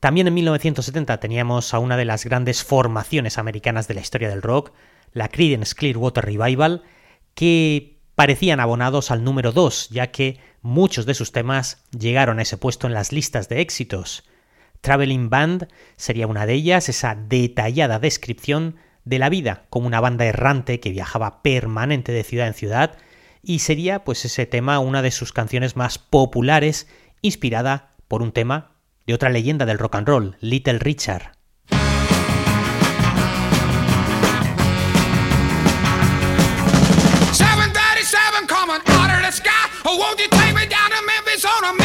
También 0.00 0.26
en 0.26 0.34
1970 0.34 1.20
teníamos 1.20 1.74
a 1.74 1.78
una 1.78 1.96
de 1.96 2.04
las 2.04 2.24
grandes 2.24 2.64
formaciones 2.64 3.38
americanas 3.38 3.88
de 3.88 3.94
la 3.94 4.00
historia 4.00 4.28
del 4.28 4.42
rock, 4.42 4.72
la 5.12 5.28
Creedence 5.28 5.74
Clearwater 5.74 6.24
Revival, 6.24 6.82
que 7.34 7.91
parecían 8.14 8.60
abonados 8.60 9.10
al 9.10 9.24
número 9.24 9.52
2, 9.52 9.90
ya 9.90 10.10
que 10.10 10.38
muchos 10.60 11.06
de 11.06 11.14
sus 11.14 11.32
temas 11.32 11.82
llegaron 11.96 12.38
a 12.38 12.42
ese 12.42 12.56
puesto 12.56 12.86
en 12.86 12.94
las 12.94 13.12
listas 13.12 13.48
de 13.48 13.60
éxitos. 13.60 14.24
Traveling 14.80 15.30
Band 15.30 15.68
sería 15.96 16.26
una 16.26 16.46
de 16.46 16.54
ellas, 16.54 16.88
esa 16.88 17.14
detallada 17.14 17.98
descripción 17.98 18.76
de 19.04 19.18
la 19.18 19.28
vida 19.28 19.64
como 19.70 19.86
una 19.86 20.00
banda 20.00 20.24
errante 20.26 20.80
que 20.80 20.90
viajaba 20.90 21.42
permanente 21.42 22.12
de 22.12 22.24
ciudad 22.24 22.46
en 22.46 22.54
ciudad 22.54 22.98
y 23.42 23.60
sería 23.60 24.04
pues 24.04 24.24
ese 24.24 24.46
tema 24.46 24.78
una 24.78 25.02
de 25.02 25.10
sus 25.10 25.32
canciones 25.32 25.76
más 25.76 25.98
populares 25.98 26.86
inspirada 27.20 27.94
por 28.08 28.22
un 28.22 28.32
tema 28.32 28.72
de 29.06 29.14
otra 29.14 29.30
leyenda 29.30 29.66
del 29.66 29.78
rock 29.78 29.96
and 29.96 30.08
roll, 30.08 30.36
Little 30.40 30.78
Richard. 30.78 31.41
Oh, 39.84 39.96
won't 39.96 40.20
you 40.20 40.28
take 40.28 40.54
me 40.54 40.66
down 40.66 40.90
to 40.90 41.02
Memphis 41.06 41.44
on 41.44 41.64
a 41.64 41.81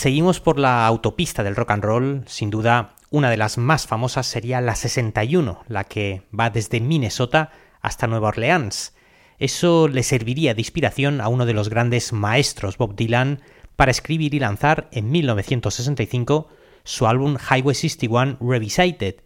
Seguimos 0.00 0.40
por 0.40 0.58
la 0.58 0.86
autopista 0.86 1.42
del 1.42 1.54
rock 1.54 1.72
and 1.72 1.84
roll, 1.84 2.24
sin 2.26 2.48
duda 2.48 2.94
una 3.10 3.28
de 3.28 3.36
las 3.36 3.58
más 3.58 3.86
famosas 3.86 4.26
sería 4.26 4.62
la 4.62 4.74
61, 4.74 5.62
la 5.68 5.84
que 5.84 6.22
va 6.32 6.48
desde 6.48 6.80
Minnesota 6.80 7.50
hasta 7.82 8.06
Nueva 8.06 8.28
Orleans. 8.28 8.94
Eso 9.38 9.88
le 9.88 10.02
serviría 10.02 10.54
de 10.54 10.62
inspiración 10.62 11.20
a 11.20 11.28
uno 11.28 11.44
de 11.44 11.52
los 11.52 11.68
grandes 11.68 12.14
maestros 12.14 12.78
Bob 12.78 12.96
Dylan 12.96 13.42
para 13.76 13.90
escribir 13.90 14.32
y 14.32 14.38
lanzar 14.38 14.88
en 14.90 15.10
1965 15.10 16.48
su 16.82 17.06
álbum 17.06 17.36
Highway 17.36 17.74
61 17.74 18.38
Revisited. 18.40 19.16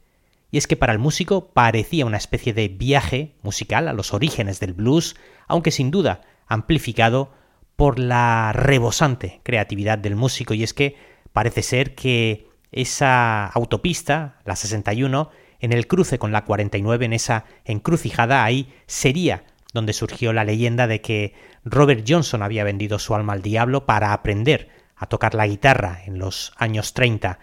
Y 0.50 0.58
es 0.58 0.66
que 0.66 0.74
para 0.74 0.92
el 0.92 0.98
músico 0.98 1.52
parecía 1.52 2.04
una 2.04 2.16
especie 2.16 2.52
de 2.52 2.66
viaje 2.66 3.36
musical 3.42 3.86
a 3.86 3.92
los 3.92 4.12
orígenes 4.12 4.58
del 4.58 4.72
blues, 4.72 5.14
aunque 5.46 5.70
sin 5.70 5.92
duda 5.92 6.22
amplificado 6.48 7.30
por 7.76 7.98
la 7.98 8.52
rebosante 8.52 9.40
creatividad 9.42 9.98
del 9.98 10.16
músico. 10.16 10.54
Y 10.54 10.62
es 10.62 10.74
que 10.74 10.96
parece 11.32 11.62
ser 11.62 11.94
que 11.94 12.48
esa 12.72 13.46
autopista, 13.46 14.40
la 14.44 14.56
61, 14.56 15.30
en 15.60 15.72
el 15.72 15.86
cruce 15.86 16.18
con 16.18 16.32
la 16.32 16.44
49, 16.44 17.06
en 17.06 17.12
esa 17.12 17.44
encrucijada, 17.64 18.44
ahí 18.44 18.72
sería 18.86 19.44
donde 19.72 19.92
surgió 19.92 20.32
la 20.32 20.44
leyenda 20.44 20.86
de 20.86 21.00
que 21.00 21.34
Robert 21.64 22.04
Johnson 22.08 22.42
había 22.42 22.64
vendido 22.64 22.98
su 22.98 23.14
alma 23.14 23.32
al 23.32 23.42
diablo 23.42 23.86
para 23.86 24.12
aprender 24.12 24.68
a 24.96 25.06
tocar 25.06 25.34
la 25.34 25.46
guitarra 25.46 26.02
en 26.06 26.18
los 26.18 26.52
años 26.56 26.94
30. 26.94 27.38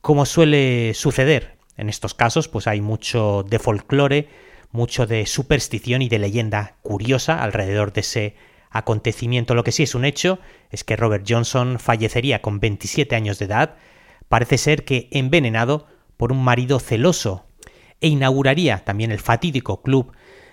Como 0.00 0.26
suele 0.26 0.92
suceder 0.94 1.56
en 1.76 1.88
estos 1.88 2.14
casos, 2.14 2.48
pues 2.48 2.66
hay 2.66 2.80
mucho 2.80 3.44
de 3.48 3.58
folclore, 3.58 4.28
mucho 4.72 5.06
de 5.06 5.26
superstición 5.26 6.02
y 6.02 6.08
de 6.08 6.18
leyenda 6.18 6.76
curiosa 6.82 7.42
alrededor 7.42 7.92
de 7.92 8.00
ese 8.00 8.34
acontecimiento. 8.70 9.54
Lo 9.54 9.64
que 9.64 9.72
sí 9.72 9.82
es 9.82 9.94
un 9.94 10.04
hecho 10.04 10.38
es 10.70 10.84
que 10.84 10.96
Robert 10.96 11.26
Johnson 11.28 11.78
fallecería 11.78 12.40
con 12.40 12.60
27 12.60 13.14
años 13.16 13.38
de 13.38 13.46
edad, 13.46 13.76
parece 14.28 14.58
ser 14.58 14.84
que 14.84 15.08
envenenado 15.10 15.86
por 16.16 16.32
un 16.32 16.42
marido 16.42 16.78
celoso, 16.78 17.46
e 18.00 18.08
inauguraría 18.08 18.84
también 18.84 19.12
el 19.12 19.18
fatídico 19.18 19.82
club 19.82 20.12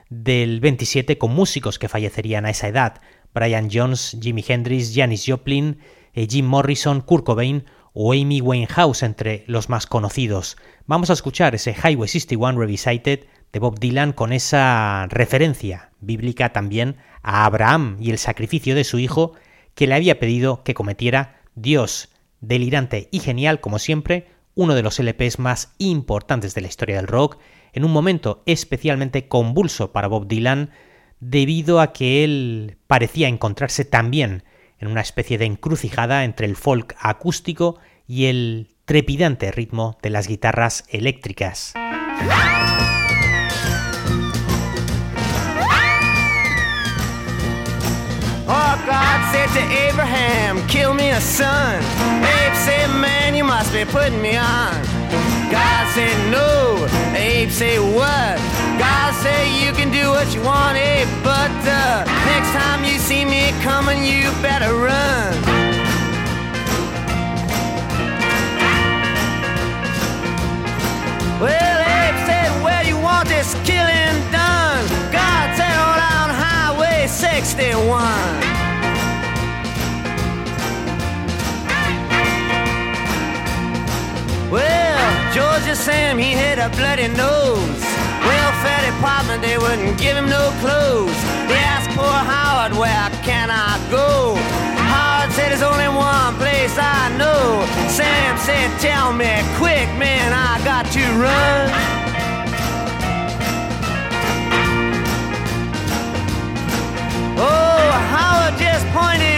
del 0.10 0.60
27 0.60 1.18
con 1.18 1.34
músicos 1.34 1.80
que 1.80 1.88
fallecerían 1.88 2.46
a 2.46 2.50
esa 2.50 2.68
edad, 2.68 3.02
Brian 3.34 3.70
Jones, 3.72 4.18
Jimi 4.22 4.44
Hendrix, 4.48 4.94
Janis 4.94 5.24
Joplin, 5.26 5.80
eh, 6.14 6.28
Jim 6.30 6.46
Morrison, 6.46 7.02
Kurt 7.02 7.26
Cobain 7.26 7.66
o 7.94 8.14
Amy 8.14 8.42
Winehouse 8.42 9.04
entre 9.04 9.44
los 9.48 9.70
más 9.70 9.88
conocidos. 9.88 10.58
Vamos 10.86 11.10
a 11.10 11.14
escuchar 11.14 11.56
ese 11.56 11.74
Highway 11.74 12.08
61 12.08 12.60
Revisited 12.60 13.26
de 13.58 13.60
Bob 13.60 13.80
Dylan 13.80 14.14
con 14.14 14.34
esa 14.34 15.08
referencia 15.10 15.90
bíblica 16.00 16.54
también 16.54 16.98
a 17.24 17.44
Abraham 17.44 17.98
y 18.00 18.12
el 18.12 18.20
sacrificio 18.20 18.76
de 18.76 18.84
su 18.84 19.00
hijo 19.00 19.34
que 19.74 19.88
le 19.88 19.96
había 19.96 20.20
pedido 20.20 20.64
que 20.64 20.76
cometiera 20.76 21.42
Dios, 21.56 22.10
delirante 22.40 23.10
y 23.12 23.18
genial 23.18 23.60
como 23.60 23.80
siempre, 23.80 24.28
uno 24.54 24.76
de 24.76 24.84
los 24.84 25.00
LPs 25.00 25.40
más 25.40 25.74
importantes 25.80 26.54
de 26.54 26.62
la 26.62 26.68
historia 26.68 26.98
del 26.98 27.08
rock, 27.08 27.40
en 27.74 27.84
un 27.84 27.92
momento 27.92 28.44
especialmente 28.46 29.28
convulso 29.28 29.92
para 29.92 30.08
Bob 30.08 30.28
Dylan, 30.28 30.70
debido 31.20 31.82
a 31.82 31.94
que 31.94 32.24
él 32.24 32.78
parecía 32.86 33.28
encontrarse 33.28 33.86
también 33.86 34.44
en 34.78 34.90
una 34.90 35.02
especie 35.02 35.40
de 35.40 35.46
encrucijada 35.46 36.26
entre 36.26 36.46
el 36.46 36.56
folk 36.56 36.96
acústico 37.00 37.80
y 38.06 38.26
el 38.26 38.76
trepidante 38.86 39.52
ritmo 39.52 39.98
de 40.04 40.12
las 40.12 40.28
guitarras 40.28 40.84
eléctricas. 40.90 41.74
To 49.58 49.64
Abraham, 49.90 50.66
kill 50.68 50.94
me 50.94 51.10
a 51.10 51.20
son. 51.20 51.82
Abe 52.22 52.56
said, 52.66 52.88
man, 53.02 53.34
you 53.34 53.44
must 53.44 53.74
be 53.74 53.86
putting 53.86 54.22
me 54.22 54.36
on. 54.38 54.74
God 55.50 55.84
said, 55.96 56.16
no. 56.30 56.86
Abe 57.16 57.50
said, 57.50 57.80
what? 57.98 58.38
God 58.78 59.12
said, 59.24 59.46
you 59.62 59.72
can 59.74 59.90
do 59.90 60.10
what 60.10 60.28
you 60.34 60.42
want, 60.42 60.78
Abe, 60.78 61.10
but 61.24 61.58
uh, 61.66 62.06
next 62.32 62.52
time 62.54 62.86
you 62.86 63.00
see 63.00 63.26
me 63.26 63.52
coming, 63.64 64.04
you 64.04 64.30
better 64.46 64.72
run. 64.76 65.34
Well, 71.42 71.80
Abe 71.98 72.20
said, 72.30 72.50
where 72.64 72.84
you 72.84 72.98
want 73.00 73.28
this 73.28 73.56
killing 73.66 74.18
done? 74.30 74.86
God 75.12 75.46
said, 75.58 75.76
on 75.90 76.30
Highway 76.44 77.08
61. 77.08 78.47
Well, 84.50 85.34
Georgia 85.34 85.76
Sam, 85.76 86.18
he 86.18 86.32
had 86.32 86.58
a 86.58 86.70
bloody 86.78 87.10
nose. 87.10 87.84
Welfare 88.24 88.92
department, 88.96 89.42
they 89.42 89.58
wouldn't 89.58 90.00
give 90.00 90.16
him 90.16 90.30
no 90.30 90.56
clothes. 90.64 91.20
They 91.52 91.60
asked 91.60 91.92
poor 91.92 92.08
Howard, 92.08 92.72
where 92.80 93.10
can 93.28 93.52
I 93.52 93.76
go? 93.92 94.36
Howard 94.88 95.34
said, 95.34 95.52
there's 95.52 95.62
only 95.62 95.92
one 95.92 96.34
place 96.40 96.72
I 96.80 97.12
know. 97.20 97.68
Sam 97.92 98.38
said, 98.40 98.72
tell 98.80 99.12
me 99.12 99.28
quick, 99.60 99.92
man, 100.00 100.32
I 100.32 100.64
got 100.64 100.86
to 100.96 101.04
run. 101.20 101.68
Oh, 107.36 107.92
Howard 108.16 108.56
just 108.58 108.88
pointed 108.96 109.37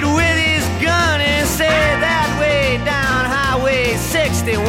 61. 4.39 4.63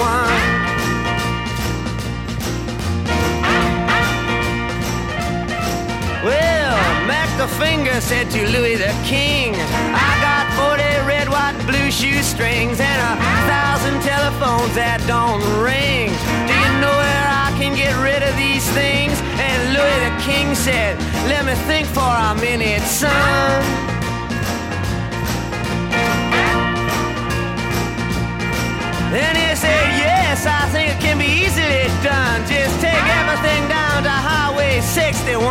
Well, 6.24 6.74
Mac 7.06 7.30
the 7.38 7.46
Finger 7.46 8.00
said 8.00 8.30
to 8.32 8.48
Louis 8.50 8.74
the 8.74 8.92
King, 9.04 9.54
I 9.54 10.10
got 10.26 10.50
40 10.58 10.82
red, 11.06 11.28
white, 11.28 11.54
blue 11.68 11.88
shoestrings 11.92 12.80
and 12.80 12.98
a 12.98 13.14
thousand 13.46 14.02
telephones 14.02 14.74
that 14.74 14.98
don't 15.06 15.38
ring. 15.62 16.10
Do 16.50 16.54
you 16.58 16.72
know 16.82 16.90
where 16.90 17.26
I 17.30 17.54
can 17.54 17.76
get 17.76 17.94
rid 18.02 18.24
of 18.26 18.34
these 18.34 18.66
things? 18.74 19.14
And 19.38 19.70
Louis 19.70 19.98
the 20.02 20.14
King 20.26 20.56
said, 20.56 20.98
Let 21.30 21.46
me 21.46 21.54
think 21.70 21.86
for 21.86 22.02
a 22.02 22.34
minute, 22.42 22.82
son. 22.82 23.99
Then 29.10 29.34
he 29.34 29.56
said, 29.56 29.86
Yes, 29.98 30.46
I 30.46 30.68
think 30.70 30.94
it 30.94 31.00
can 31.02 31.18
be 31.18 31.26
easily 31.26 31.90
done. 31.98 32.46
Just 32.46 32.78
take 32.78 32.94
everything 32.94 33.66
down 33.66 34.04
to 34.04 34.08
Highway 34.08 34.78
61. 34.80 35.42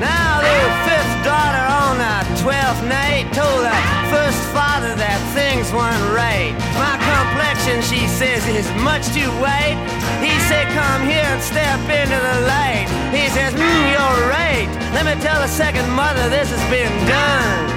Now 0.00 0.40
the 0.40 0.60
fifth 0.88 1.16
daughter 1.20 1.66
on 1.68 2.00
the 2.00 2.16
twelfth 2.40 2.80
night 2.88 3.28
told 3.36 3.68
her 3.68 3.80
first 4.08 4.40
father 4.48 4.96
that 4.96 5.20
things 5.36 5.68
weren't 5.76 6.06
right. 6.16 6.56
My 6.80 6.96
complexion, 6.96 7.84
she 7.84 8.08
says, 8.08 8.40
is 8.48 8.64
much 8.80 9.04
too 9.12 9.28
white. 9.36 9.76
He 10.20 10.38
said, 10.48 10.66
come 10.76 11.02
here 11.08 11.24
and 11.24 11.40
step 11.42 11.80
into 11.88 12.18
the 12.28 12.40
light. 12.46 12.86
He 13.12 13.28
says, 13.30 13.54
mm, 13.54 13.92
you're 13.92 14.28
right. 14.28 14.68
Let 14.92 15.06
me 15.08 15.14
tell 15.22 15.40
the 15.40 15.48
second 15.48 15.88
mother 15.90 16.28
this 16.28 16.50
has 16.50 16.60
been 16.68 16.92
done. 17.08 17.70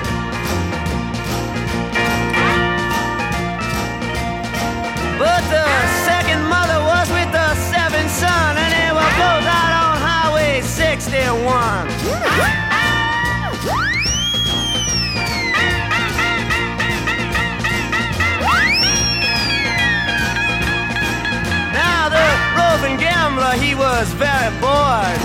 But 5.17 5.41
the 5.47 5.63
second 6.03 6.43
mother 6.43 6.79
was 6.83 7.07
with 7.11 7.31
the 7.31 7.55
seventh 7.71 8.11
son, 8.11 8.57
and 8.57 8.73
they 8.75 8.91
were 8.91 9.13
both 9.15 9.47
out 9.47 9.73
on 9.85 9.97
Highway 10.03 10.59
61. 10.61 12.62
Gambler, 23.43 23.63
he 23.63 23.75
was 23.75 24.11
very 24.13 24.51
bored, 24.59 25.19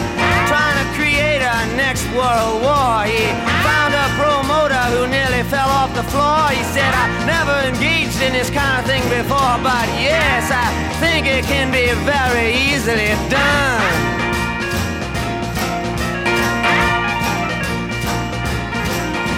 trying 0.47 0.77
to 0.83 0.87
create 0.97 1.43
a 1.43 1.77
next 1.77 2.05
world 2.17 2.63
war. 2.63 3.05
He 3.05 3.27
found 3.63 3.95
a 3.95 4.07
promoter 4.19 4.83
who 4.93 5.07
nearly 5.07 5.43
fell 5.49 5.69
off 5.69 5.95
the 5.95 6.03
floor. 6.05 6.49
He 6.51 6.63
said, 6.65 6.93
I 6.95 7.07
never 7.27 7.57
engaged 7.69 8.21
in 8.23 8.33
this 8.33 8.51
kind 8.51 8.81
of 8.81 8.87
thing 8.87 9.03
before, 9.05 9.59
but 9.63 9.87
yes, 10.01 10.51
I 10.51 10.67
think 11.01 11.27
it 11.27 11.45
can 11.45 11.71
be 11.71 11.93
very 12.05 12.55
easily 12.55 13.15
done. 13.31 14.17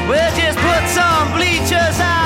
We'll 0.09 0.35
just 0.35 0.59
put 0.59 0.83
some 0.89 1.33
bleachers 1.37 2.01
out 2.01 2.19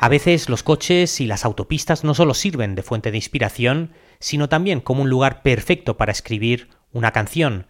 A 0.00 0.08
veces 0.08 0.48
los 0.48 0.62
coches 0.62 1.20
y 1.20 1.26
las 1.26 1.44
autopistas 1.44 2.04
no 2.04 2.14
solo 2.14 2.32
sirven 2.32 2.76
de 2.76 2.84
fuente 2.84 3.10
de 3.10 3.16
inspiración, 3.16 3.94
sino 4.20 4.48
también 4.48 4.80
como 4.80 5.02
un 5.02 5.10
lugar 5.10 5.42
perfecto 5.42 5.96
para 5.96 6.12
escribir 6.12 6.68
una 6.92 7.10
canción. 7.10 7.66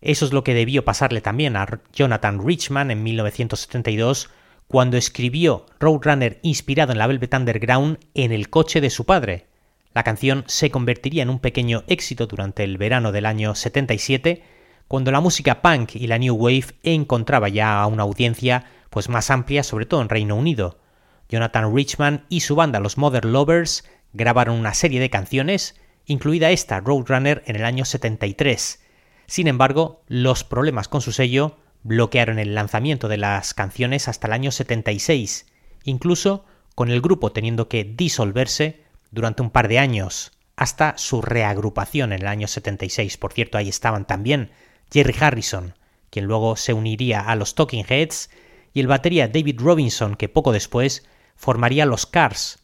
Eso 0.00 0.26
es 0.26 0.32
lo 0.32 0.42
que 0.42 0.54
debió 0.54 0.84
pasarle 0.84 1.20
también 1.20 1.54
a 1.54 1.80
Jonathan 1.92 2.44
Richman 2.44 2.90
en 2.90 3.04
1972 3.04 4.28
cuando 4.66 4.96
escribió 4.96 5.66
Roadrunner 5.78 6.40
inspirado 6.42 6.90
en 6.90 6.98
la 6.98 7.06
Velvet 7.06 7.32
Underground 7.32 8.00
en 8.14 8.32
el 8.32 8.50
coche 8.50 8.80
de 8.80 8.90
su 8.90 9.06
padre. 9.06 9.46
La 9.94 10.02
canción 10.02 10.42
se 10.48 10.72
convertiría 10.72 11.22
en 11.22 11.30
un 11.30 11.38
pequeño 11.38 11.84
éxito 11.86 12.26
durante 12.26 12.64
el 12.64 12.76
verano 12.76 13.12
del 13.12 13.24
año 13.24 13.54
77, 13.54 14.42
cuando 14.88 15.12
la 15.12 15.20
música 15.20 15.62
punk 15.62 15.94
y 15.94 16.08
la 16.08 16.18
new 16.18 16.34
wave 16.34 16.74
encontraba 16.82 17.48
ya 17.48 17.80
a 17.80 17.86
una 17.86 18.02
audiencia 18.02 18.64
pues 18.90 19.08
más 19.08 19.30
amplia, 19.30 19.62
sobre 19.62 19.86
todo 19.86 20.02
en 20.02 20.08
Reino 20.08 20.34
Unido. 20.34 20.80
Jonathan 21.28 21.74
Richman 21.74 22.24
y 22.28 22.40
su 22.40 22.56
banda 22.56 22.80
Los 22.80 22.96
Mother 22.96 23.24
Lovers 23.24 23.84
grabaron 24.12 24.56
una 24.56 24.74
serie 24.74 25.00
de 25.00 25.10
canciones, 25.10 25.78
incluida 26.06 26.50
esta 26.50 26.80
Roadrunner 26.80 27.42
en 27.46 27.56
el 27.56 27.64
año 27.64 27.84
73. 27.84 28.82
Sin 29.26 29.46
embargo, 29.46 30.02
los 30.08 30.42
problemas 30.44 30.88
con 30.88 31.02
su 31.02 31.12
sello 31.12 31.58
bloquearon 31.82 32.38
el 32.38 32.54
lanzamiento 32.54 33.08
de 33.08 33.18
las 33.18 33.52
canciones 33.52 34.08
hasta 34.08 34.26
el 34.26 34.32
año 34.32 34.50
76, 34.50 35.46
incluso 35.84 36.44
con 36.74 36.90
el 36.90 37.02
grupo 37.02 37.32
teniendo 37.32 37.68
que 37.68 37.84
disolverse 37.84 38.82
durante 39.10 39.42
un 39.42 39.50
par 39.50 39.68
de 39.68 39.78
años, 39.78 40.32
hasta 40.56 40.96
su 40.96 41.20
reagrupación 41.20 42.12
en 42.12 42.22
el 42.22 42.26
año 42.26 42.48
76. 42.48 43.16
Por 43.18 43.32
cierto, 43.32 43.58
ahí 43.58 43.68
estaban 43.68 44.06
también 44.06 44.50
Jerry 44.90 45.14
Harrison, 45.20 45.74
quien 46.10 46.24
luego 46.24 46.56
se 46.56 46.72
uniría 46.72 47.20
a 47.20 47.36
los 47.36 47.54
Talking 47.54 47.84
Heads, 47.86 48.30
y 48.72 48.80
el 48.80 48.86
batería 48.86 49.28
David 49.28 49.60
Robinson, 49.60 50.16
que 50.16 50.28
poco 50.28 50.52
después 50.52 51.06
formaría 51.38 51.86
los 51.86 52.04
Cars. 52.04 52.58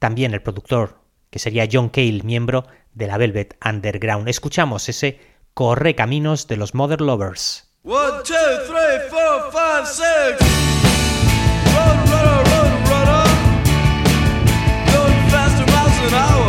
También 0.00 0.34
el 0.34 0.42
productor, 0.42 0.98
que 1.30 1.38
sería 1.38 1.68
John 1.70 1.90
Cale, 1.90 2.22
miembro 2.24 2.66
de 2.94 3.06
la 3.06 3.18
Velvet 3.18 3.56
Underground. 3.64 4.28
Escuchamos 4.28 4.88
ese 4.88 5.20
Corre 5.54 5.94
Caminos 5.94 6.48
de 6.48 6.56
los 6.56 6.74
Mother 6.74 7.00
Lovers. 7.00 7.68
One, 7.84 8.22
two, 8.24 8.34
three, 8.66 9.10
four, 9.10 9.52
five, 9.52 9.86
six. 9.86 10.40
Run, 11.74 11.98
run, 12.10 12.44
run, 12.50 12.70
run, 12.90 13.06
run. 13.06 13.30
Going 14.92 15.30
faster 15.30 15.66
miles 15.66 15.98
an 16.08 16.14
hour. 16.14 16.48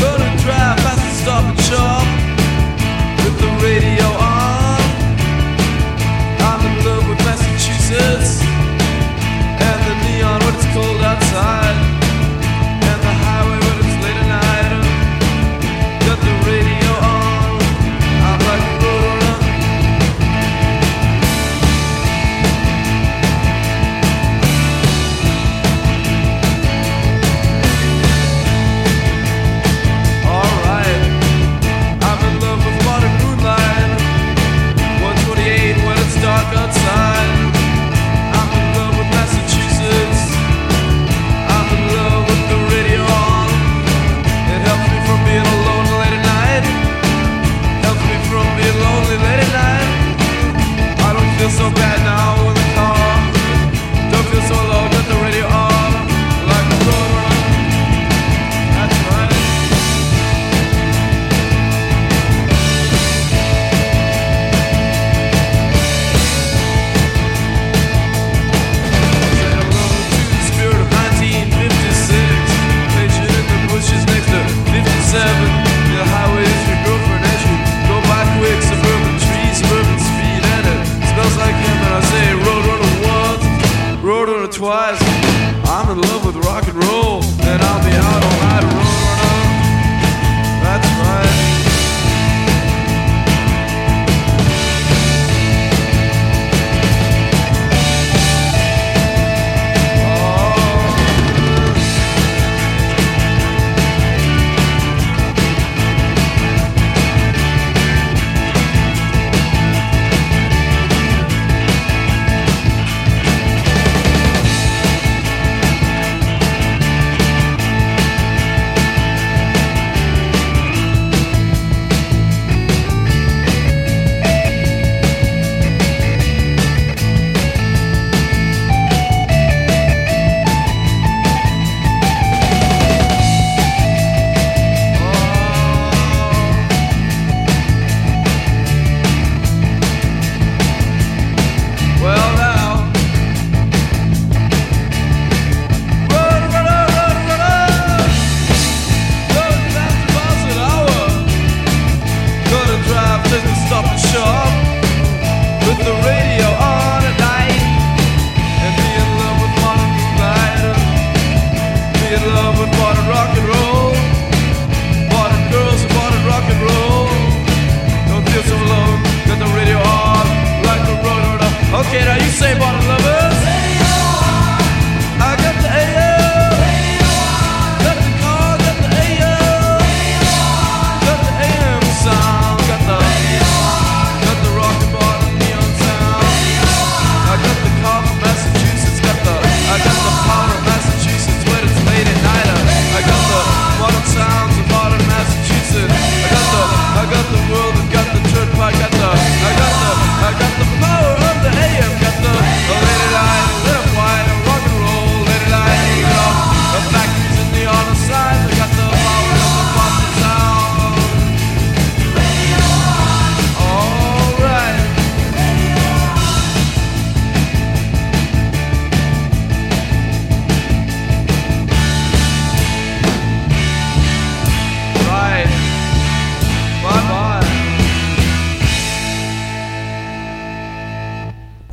Gonna 0.00 0.36
drive 0.44 0.78
fast 0.84 1.02
and 1.02 1.16
stop 1.22 1.44
and 1.44 1.60
shop. 1.60 2.06
With 3.24 3.36
the 3.40 3.50
radio 3.64 3.91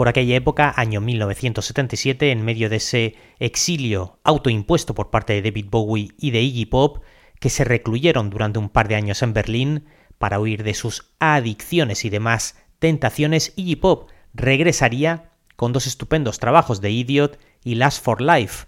aquella 0.10 0.36
época, 0.36 0.74
año 0.76 1.02
1977, 1.02 2.32
en 2.32 2.44
medio 2.44 2.70
de 2.70 2.78
ese 2.78 3.16
exilio 3.40 4.20
autoimpuesto 4.24 4.96
por 4.96 5.10
parte 5.10 5.34
de 5.34 5.42
David 5.42 5.68
Bowie 5.70 6.10
y 6.18 6.32
de 6.32 6.42
Iggy 6.42 6.66
Pop, 6.66 7.04
que 7.40 7.50
se 7.50 7.64
recluyeron 7.64 8.30
durante 8.30 8.60
un 8.60 8.70
par 8.70 8.88
de 8.88 8.96
años 8.96 9.22
en 9.22 9.34
Berlín 9.34 9.86
para 10.18 10.40
huir 10.40 10.64
de 10.64 10.74
sus 10.74 11.14
adicciones 11.20 12.06
y 12.06 12.10
demás 12.10 12.58
tentaciones, 12.80 13.54
Iggy 13.56 13.76
Pop 13.78 14.10
regresaría 14.34 15.32
con 15.56 15.74
dos 15.74 15.88
estupendos 15.88 16.40
trabajos 16.40 16.82
de 16.82 16.92
Idiot 16.92 17.40
y 17.64 17.76
Last 17.76 18.04
for 18.04 18.22
Life. 18.22 18.66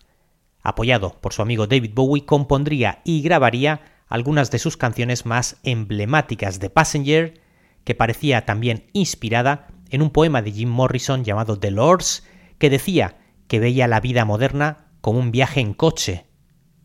Apoyado 0.62 1.18
por 1.22 1.34
su 1.34 1.42
amigo 1.42 1.68
David 1.68 1.92
Bowie, 1.94 2.26
compondría 2.26 3.02
y 3.04 3.22
grabaría 3.22 3.82
algunas 4.08 4.52
de 4.52 4.60
sus 4.60 4.76
canciones 4.78 5.26
más 5.26 5.58
emblemáticas 5.64 6.60
de 6.60 6.70
Passenger, 6.70 7.42
que 7.86 7.96
parecía 7.96 8.46
también 8.46 8.90
inspirada 8.94 9.68
en 9.92 10.02
un 10.02 10.10
poema 10.10 10.42
de 10.42 10.52
Jim 10.52 10.70
Morrison 10.70 11.24
llamado 11.24 11.60
The 11.60 11.72
Lords, 11.72 12.24
que 12.58 12.70
decía 12.70 13.18
que 13.48 13.60
veía 13.60 13.88
la 13.88 14.00
vida 14.00 14.26
moderna 14.26 14.88
como 15.02 15.20
un 15.20 15.32
viaje 15.32 15.60
en 15.60 15.74
coche. 15.74 16.26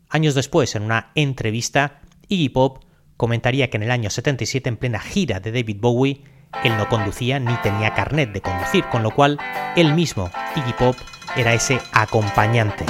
Años 0.09 0.35
después, 0.35 0.75
en 0.75 0.83
una 0.83 1.11
entrevista, 1.15 2.01
Iggy 2.27 2.49
Pop 2.49 2.83
comentaría 3.15 3.69
que 3.69 3.77
en 3.77 3.83
el 3.83 3.91
año 3.91 4.09
77, 4.09 4.69
en 4.69 4.77
plena 4.77 4.99
gira 4.99 5.39
de 5.39 5.51
David 5.51 5.77
Bowie, 5.79 6.23
él 6.63 6.77
no 6.77 6.87
conducía 6.87 7.39
ni 7.39 7.55
tenía 7.57 7.93
carnet 7.93 8.31
de 8.31 8.41
conducir, 8.41 8.85
con 8.85 9.03
lo 9.03 9.11
cual 9.11 9.37
él 9.75 9.93
mismo, 9.93 10.29
Iggy 10.55 10.73
Pop, 10.73 10.95
era 11.35 11.53
ese 11.53 11.79
acompañante. 11.93 12.85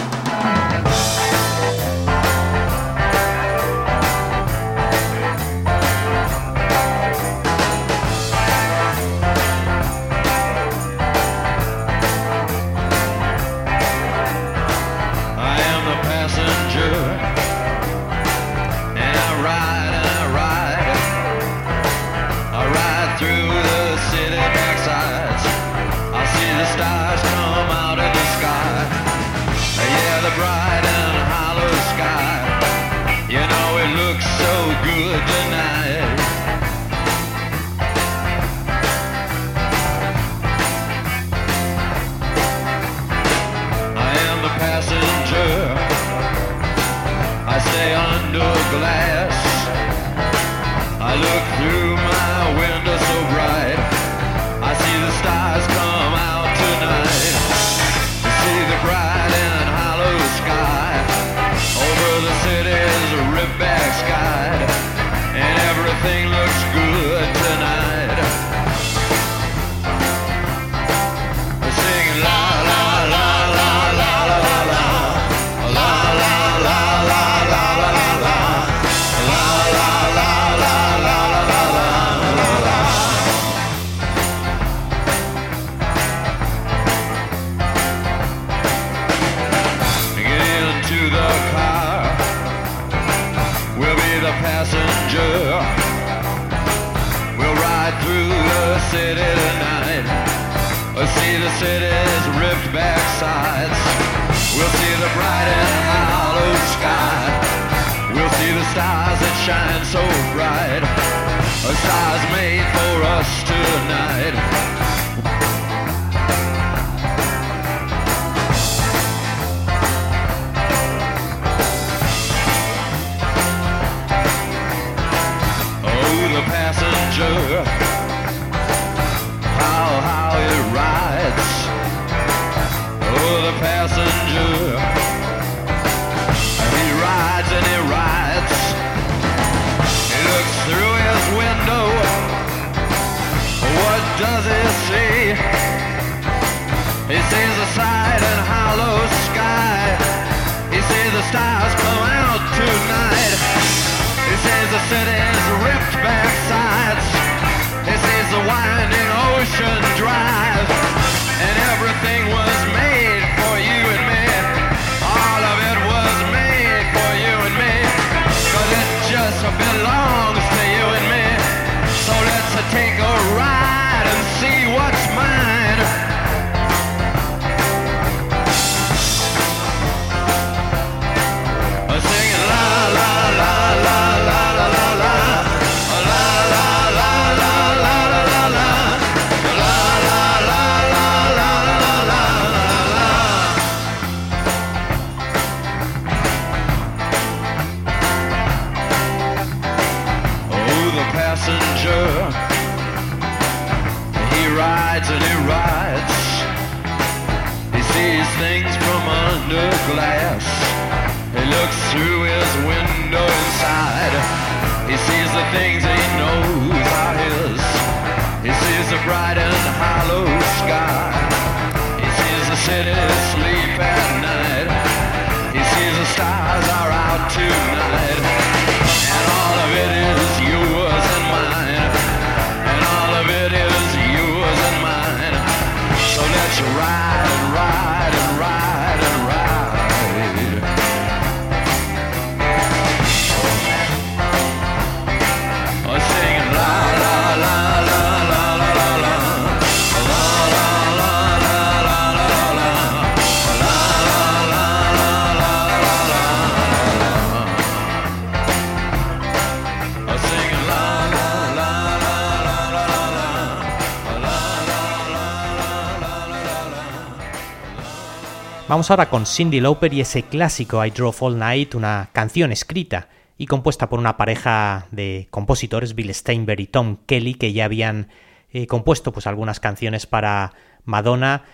Vamos 268.69 268.91
ahora 268.91 269.09
con 269.09 269.25
Cindy 269.25 269.61
Lauper 269.61 269.93
y 269.93 270.01
ese 270.01 270.23
clásico 270.23 270.85
I 270.85 270.89
Drove 270.89 271.15
All 271.21 271.39
Night, 271.39 271.73
una 271.73 272.09
canción 272.11 272.51
escrita 272.51 273.07
y 273.37 273.45
compuesta 273.45 273.87
por 273.87 273.97
una 273.97 274.17
pareja 274.17 274.87
de 274.91 275.29
compositores, 275.29 275.95
Bill 275.95 276.13
Steinberg 276.13 276.59
y 276.59 276.67
Tom 276.67 276.97
Kelly, 277.05 277.35
que 277.35 277.53
ya 277.53 277.63
habían 277.63 278.09
eh, 278.51 278.67
compuesto 278.67 279.13
pues, 279.13 279.25
algunas 279.25 279.61
canciones 279.61 280.05
para 280.05 280.51
Madonna, 280.83 281.45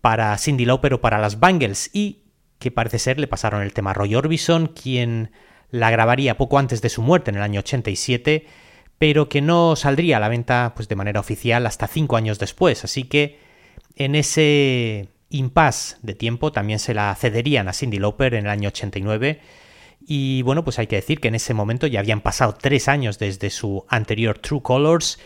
para 0.00 0.38
Cindy 0.38 0.64
Lauper 0.64 0.94
o 0.94 1.00
para 1.00 1.18
las 1.18 1.40
Bangles, 1.40 1.90
y 1.92 2.26
que 2.60 2.70
parece 2.70 3.00
ser 3.00 3.18
le 3.18 3.26
pasaron 3.26 3.62
el 3.62 3.72
tema 3.72 3.90
a 3.90 3.94
Roy 3.94 4.14
Orbison, 4.14 4.68
quien 4.68 5.32
la 5.70 5.90
grabaría 5.90 6.36
poco 6.36 6.60
antes 6.60 6.80
de 6.80 6.90
su 6.90 7.02
muerte 7.02 7.32
en 7.32 7.38
el 7.38 7.42
año 7.42 7.58
87, 7.58 8.46
pero 8.98 9.28
que 9.28 9.40
no 9.40 9.74
saldría 9.74 10.18
a 10.18 10.20
la 10.20 10.28
venta 10.28 10.74
pues, 10.76 10.86
de 10.88 10.94
manera 10.94 11.18
oficial 11.18 11.66
hasta 11.66 11.88
cinco 11.88 12.16
años 12.16 12.38
después. 12.38 12.84
Así 12.84 13.02
que 13.02 13.40
en 13.96 14.14
ese 14.14 15.08
impasse 15.32 15.96
de 16.02 16.14
tiempo 16.14 16.52
también 16.52 16.78
se 16.78 16.94
la 16.94 17.14
cederían 17.14 17.68
a 17.68 17.72
Cindy 17.72 17.98
Lauper 17.98 18.34
en 18.34 18.44
el 18.44 18.50
año 18.50 18.68
89. 18.68 19.40
Y 20.06 20.42
bueno, 20.42 20.64
pues 20.64 20.78
hay 20.78 20.86
que 20.86 20.96
decir 20.96 21.20
que 21.20 21.28
en 21.28 21.34
ese 21.34 21.54
momento 21.54 21.86
ya 21.86 22.00
habían 22.00 22.20
pasado 22.20 22.54
tres 22.60 22.88
años 22.88 23.18
desde 23.18 23.50
su 23.50 23.84
anterior 23.88 24.38
True 24.38 24.62
Colors 24.62 25.18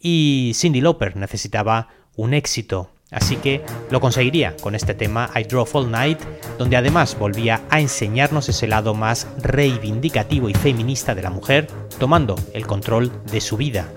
y 0.00 0.52
Cindy 0.54 0.80
Lauper 0.80 1.16
necesitaba 1.16 1.88
un 2.16 2.34
éxito. 2.34 2.90
Así 3.10 3.36
que 3.36 3.60
lo 3.90 4.00
conseguiría 4.00 4.56
con 4.56 4.76
este 4.76 4.94
tema 4.94 5.30
I 5.34 5.42
Drove 5.42 5.70
All 5.72 5.90
Night, 5.90 6.20
donde 6.58 6.76
además 6.76 7.18
volvía 7.18 7.60
a 7.68 7.80
enseñarnos 7.80 8.48
ese 8.48 8.68
lado 8.68 8.94
más 8.94 9.26
reivindicativo 9.38 10.48
y 10.48 10.54
feminista 10.54 11.14
de 11.16 11.22
la 11.22 11.30
mujer, 11.30 11.66
tomando 11.98 12.36
el 12.54 12.68
control 12.68 13.10
de 13.32 13.40
su 13.40 13.56
vida. 13.56 13.88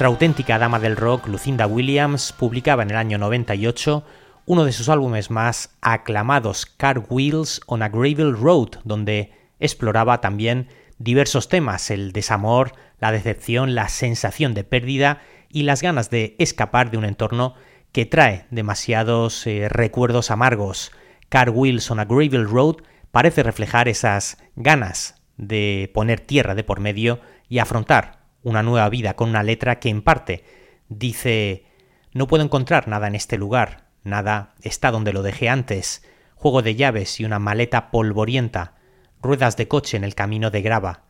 Otra 0.00 0.08
auténtica 0.08 0.58
dama 0.58 0.78
del 0.78 0.96
rock, 0.96 1.26
Lucinda 1.26 1.66
Williams, 1.66 2.32
publicaba 2.32 2.82
en 2.82 2.88
el 2.88 2.96
año 2.96 3.18
98 3.18 4.02
uno 4.46 4.64
de 4.64 4.72
sus 4.72 4.88
álbumes 4.88 5.30
más 5.30 5.76
aclamados, 5.82 6.64
Car 6.64 7.04
Wheels 7.10 7.60
on 7.66 7.82
a 7.82 7.90
Gravel 7.90 8.34
Road, 8.34 8.80
donde 8.82 9.34
exploraba 9.58 10.22
también 10.22 10.68
diversos 10.96 11.50
temas, 11.50 11.90
el 11.90 12.12
desamor, 12.12 12.72
la 12.98 13.12
decepción, 13.12 13.74
la 13.74 13.90
sensación 13.90 14.54
de 14.54 14.64
pérdida 14.64 15.20
y 15.50 15.64
las 15.64 15.82
ganas 15.82 16.08
de 16.08 16.34
escapar 16.38 16.90
de 16.90 16.96
un 16.96 17.04
entorno 17.04 17.54
que 17.92 18.06
trae 18.06 18.46
demasiados 18.50 19.46
eh, 19.46 19.68
recuerdos 19.68 20.30
amargos. 20.30 20.92
Car 21.28 21.50
Wheels 21.50 21.90
on 21.90 22.00
a 22.00 22.06
Gravel 22.06 22.48
Road 22.48 22.76
parece 23.10 23.42
reflejar 23.42 23.86
esas 23.86 24.38
ganas 24.56 25.16
de 25.36 25.90
poner 25.92 26.20
tierra 26.20 26.54
de 26.54 26.64
por 26.64 26.80
medio 26.80 27.20
y 27.50 27.58
afrontar 27.58 28.19
una 28.42 28.62
nueva 28.62 28.88
vida 28.88 29.14
con 29.14 29.28
una 29.30 29.42
letra 29.42 29.78
que 29.78 29.88
en 29.88 30.02
parte 30.02 30.44
dice 30.88 31.64
no 32.12 32.26
puedo 32.26 32.42
encontrar 32.42 32.88
nada 32.88 33.06
en 33.06 33.14
este 33.14 33.38
lugar, 33.38 33.88
nada 34.02 34.54
está 34.62 34.90
donde 34.90 35.12
lo 35.12 35.22
dejé 35.22 35.48
antes, 35.48 36.02
juego 36.34 36.62
de 36.62 36.74
llaves 36.74 37.20
y 37.20 37.24
una 37.24 37.38
maleta 37.38 37.90
polvorienta, 37.90 38.74
ruedas 39.22 39.56
de 39.56 39.68
coche 39.68 39.96
en 39.96 40.04
el 40.04 40.14
camino 40.14 40.50
de 40.50 40.62
grava, 40.62 41.04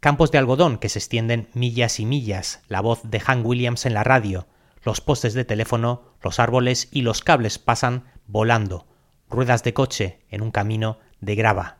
campos 0.00 0.30
de 0.30 0.38
algodón 0.38 0.78
que 0.78 0.88
se 0.88 1.00
extienden 1.00 1.48
millas 1.52 1.98
y 1.98 2.06
millas, 2.06 2.62
la 2.68 2.80
voz 2.80 3.00
de 3.02 3.18
Hank 3.18 3.44
Williams 3.44 3.86
en 3.86 3.94
la 3.94 4.04
radio, 4.04 4.46
los 4.82 5.00
postes 5.00 5.34
de 5.34 5.44
teléfono, 5.44 6.12
los 6.22 6.38
árboles 6.38 6.88
y 6.92 7.02
los 7.02 7.22
cables 7.22 7.58
pasan 7.58 8.04
volando, 8.26 8.86
ruedas 9.28 9.64
de 9.64 9.74
coche 9.74 10.20
en 10.30 10.42
un 10.42 10.52
camino 10.52 11.00
de 11.20 11.34
grava. 11.34 11.78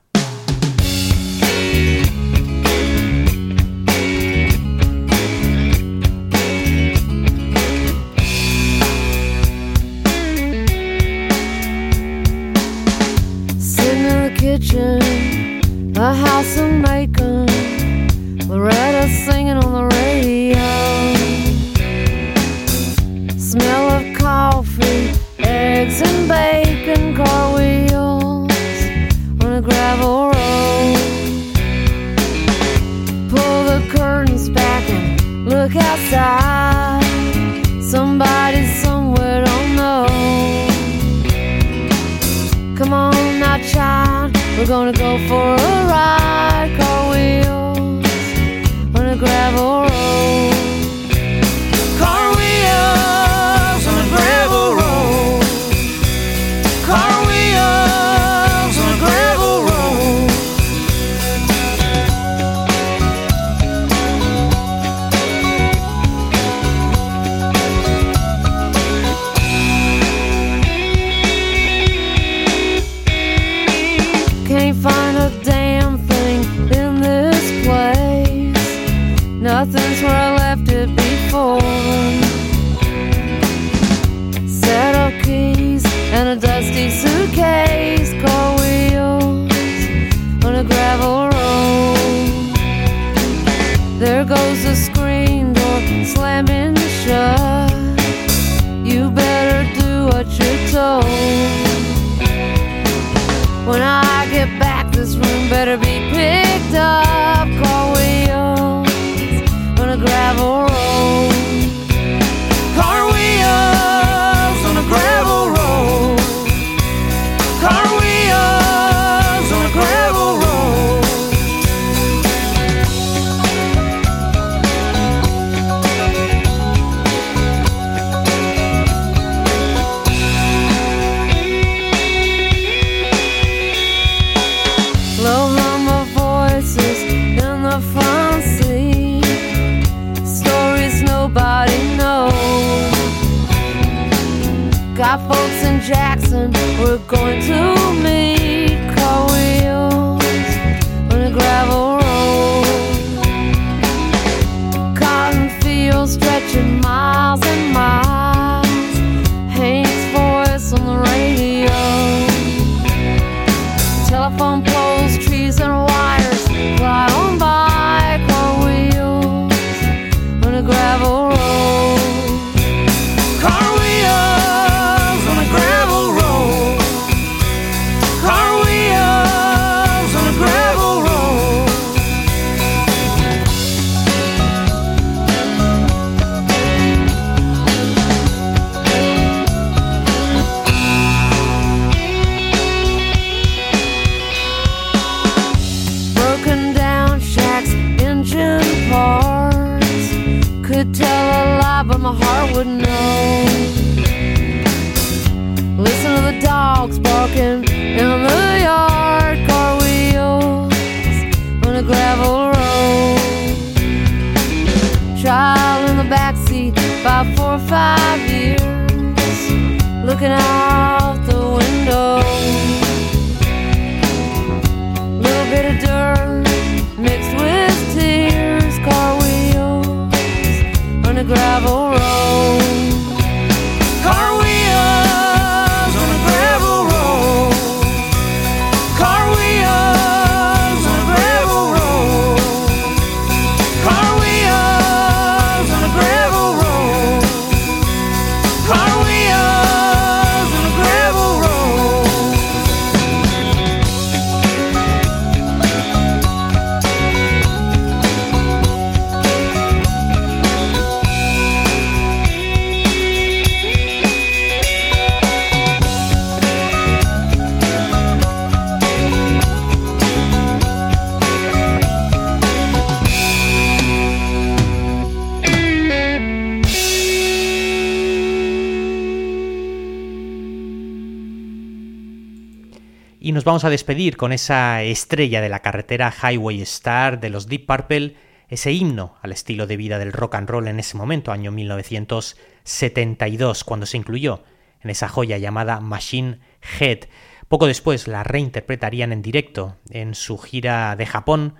Vamos 283.56 283.64
a 283.64 283.70
despedir 283.70 284.18
con 284.18 284.34
esa 284.34 284.82
estrella 284.82 285.40
de 285.40 285.48
la 285.48 285.62
carretera 285.62 286.12
Highway 286.12 286.60
Star 286.60 287.20
de 287.20 287.30
los 287.30 287.46
Deep 287.46 287.64
Purple, 287.64 288.14
ese 288.48 288.72
himno 288.72 289.16
al 289.22 289.32
estilo 289.32 289.66
de 289.66 289.78
vida 289.78 289.98
del 289.98 290.12
rock 290.12 290.34
and 290.34 290.46
roll 290.46 290.68
en 290.68 290.78
ese 290.78 290.98
momento, 290.98 291.32
año 291.32 291.50
1972, 291.52 293.64
cuando 293.64 293.86
se 293.86 293.96
incluyó 293.96 294.44
en 294.82 294.90
esa 294.90 295.08
joya 295.08 295.38
llamada 295.38 295.80
Machine 295.80 296.40
Head. 296.78 297.08
Poco 297.48 297.66
después 297.66 298.08
la 298.08 298.24
reinterpretarían 298.24 299.10
en 299.10 299.22
directo 299.22 299.78
en 299.88 300.14
su 300.14 300.36
gira 300.36 300.94
de 300.94 301.06
Japón 301.06 301.54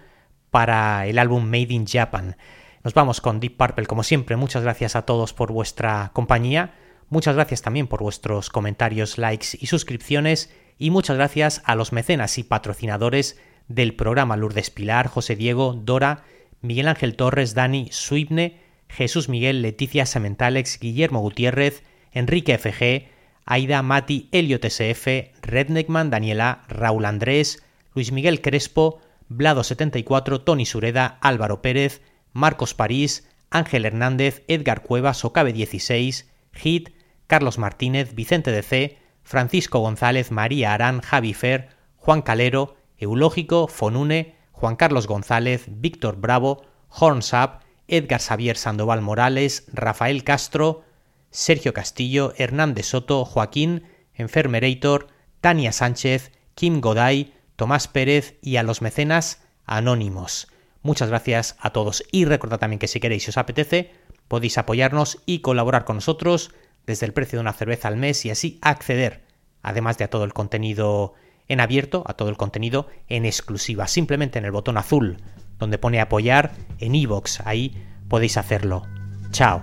para 0.50 1.06
el 1.06 1.18
álbum 1.18 1.46
Made 1.46 1.72
in 1.72 1.86
Japan. 1.86 2.36
Nos 2.84 2.92
vamos 2.92 3.22
con 3.22 3.40
Deep 3.40 3.56
Purple 3.56 3.86
como 3.86 4.02
siempre. 4.02 4.36
Muchas 4.36 4.62
gracias 4.62 4.96
a 4.96 5.06
todos 5.06 5.32
por 5.32 5.50
vuestra 5.50 6.10
compañía. 6.12 6.74
Muchas 7.08 7.36
gracias 7.36 7.62
también 7.62 7.86
por 7.86 8.02
vuestros 8.02 8.50
comentarios, 8.50 9.16
likes 9.16 9.56
y 9.58 9.68
suscripciones 9.68 10.50
y 10.78 10.90
muchas 10.90 11.16
gracias 11.16 11.62
a 11.64 11.74
los 11.74 11.92
mecenas 11.92 12.38
y 12.38 12.42
patrocinadores 12.42 13.38
del 13.68 13.94
programa 13.94 14.36
Lourdes 14.36 14.70
Pilar, 14.70 15.08
José 15.08 15.36
Diego, 15.36 15.74
Dora, 15.74 16.24
Miguel 16.60 16.88
Ángel 16.88 17.16
Torres, 17.16 17.54
Dani, 17.54 17.88
Suibne, 17.90 18.60
Jesús 18.88 19.28
Miguel, 19.28 19.62
Leticia 19.62 20.06
Sementalex, 20.06 20.78
Guillermo 20.78 21.20
Gutiérrez, 21.20 21.82
Enrique 22.12 22.56
FG, 22.58 23.08
Aida, 23.44 23.82
Mati, 23.82 24.28
Elio 24.32 24.58
TSF, 24.60 25.06
Redneckman, 25.42 26.10
Daniela, 26.10 26.64
Raúl 26.68 27.04
Andrés, 27.04 27.62
Luis 27.94 28.12
Miguel 28.12 28.40
Crespo, 28.40 29.00
Blado74, 29.30 30.44
Tony 30.44 30.66
Sureda, 30.66 31.18
Álvaro 31.20 31.62
Pérez, 31.62 32.02
Marcos 32.32 32.74
París, 32.74 33.28
Ángel 33.50 33.86
Hernández, 33.86 34.42
Edgar 34.48 34.82
Cuevas, 34.82 35.24
Ocabe 35.24 35.52
16, 35.52 36.30
Hit, 36.52 36.90
Carlos 37.26 37.58
Martínez, 37.58 38.14
Vicente 38.14 38.50
de 38.50 38.62
C, 38.62 38.98
Francisco 39.26 39.80
González, 39.80 40.30
María 40.30 40.72
Arán, 40.72 41.00
Javi 41.00 41.34
Fer, 41.34 41.70
Juan 41.96 42.22
Calero, 42.22 42.76
Eulógico, 42.96 43.66
Fonune, 43.66 44.36
Juan 44.52 44.76
Carlos 44.76 45.08
González, 45.08 45.64
Víctor 45.66 46.16
Bravo, 46.16 46.62
Hornsap, 46.88 47.62
Edgar 47.88 48.20
Xavier 48.20 48.56
Sandoval 48.56 49.02
Morales, 49.02 49.66
Rafael 49.72 50.22
Castro, 50.22 50.84
Sergio 51.30 51.74
Castillo, 51.74 52.34
Hernández 52.36 52.86
Soto, 52.86 53.24
Joaquín, 53.24 53.82
Enfermerator, 54.14 55.08
Tania 55.40 55.72
Sánchez, 55.72 56.30
Kim 56.54 56.80
Goday, 56.80 57.34
Tomás 57.56 57.88
Pérez 57.88 58.36
y 58.42 58.58
a 58.58 58.62
los 58.62 58.80
mecenas 58.80 59.42
anónimos. 59.64 60.46
Muchas 60.82 61.08
gracias 61.08 61.56
a 61.58 61.70
todos 61.70 62.04
y 62.12 62.26
recordad 62.26 62.60
también 62.60 62.78
que 62.78 62.86
si 62.86 63.00
queréis 63.00 63.24
si 63.24 63.30
os 63.30 63.38
apetece 63.38 63.90
podéis 64.28 64.56
apoyarnos 64.56 65.18
y 65.26 65.40
colaborar 65.40 65.84
con 65.84 65.96
nosotros 65.96 66.52
desde 66.86 67.06
el 67.06 67.12
precio 67.12 67.38
de 67.38 67.42
una 67.42 67.52
cerveza 67.52 67.88
al 67.88 67.96
mes 67.96 68.24
y 68.24 68.30
así 68.30 68.58
acceder, 68.62 69.24
además 69.62 69.98
de 69.98 70.04
a 70.04 70.10
todo 70.10 70.24
el 70.24 70.32
contenido 70.32 71.14
en 71.48 71.60
abierto, 71.60 72.04
a 72.06 72.14
todo 72.14 72.28
el 72.28 72.36
contenido 72.36 72.88
en 73.08 73.24
exclusiva, 73.24 73.86
simplemente 73.86 74.38
en 74.38 74.44
el 74.44 74.52
botón 74.52 74.76
azul 74.76 75.18
donde 75.58 75.78
pone 75.78 76.00
apoyar 76.00 76.52
en 76.78 76.94
iVoox, 76.94 77.40
ahí 77.44 77.74
podéis 78.08 78.36
hacerlo. 78.36 78.82
Chao. 79.30 79.62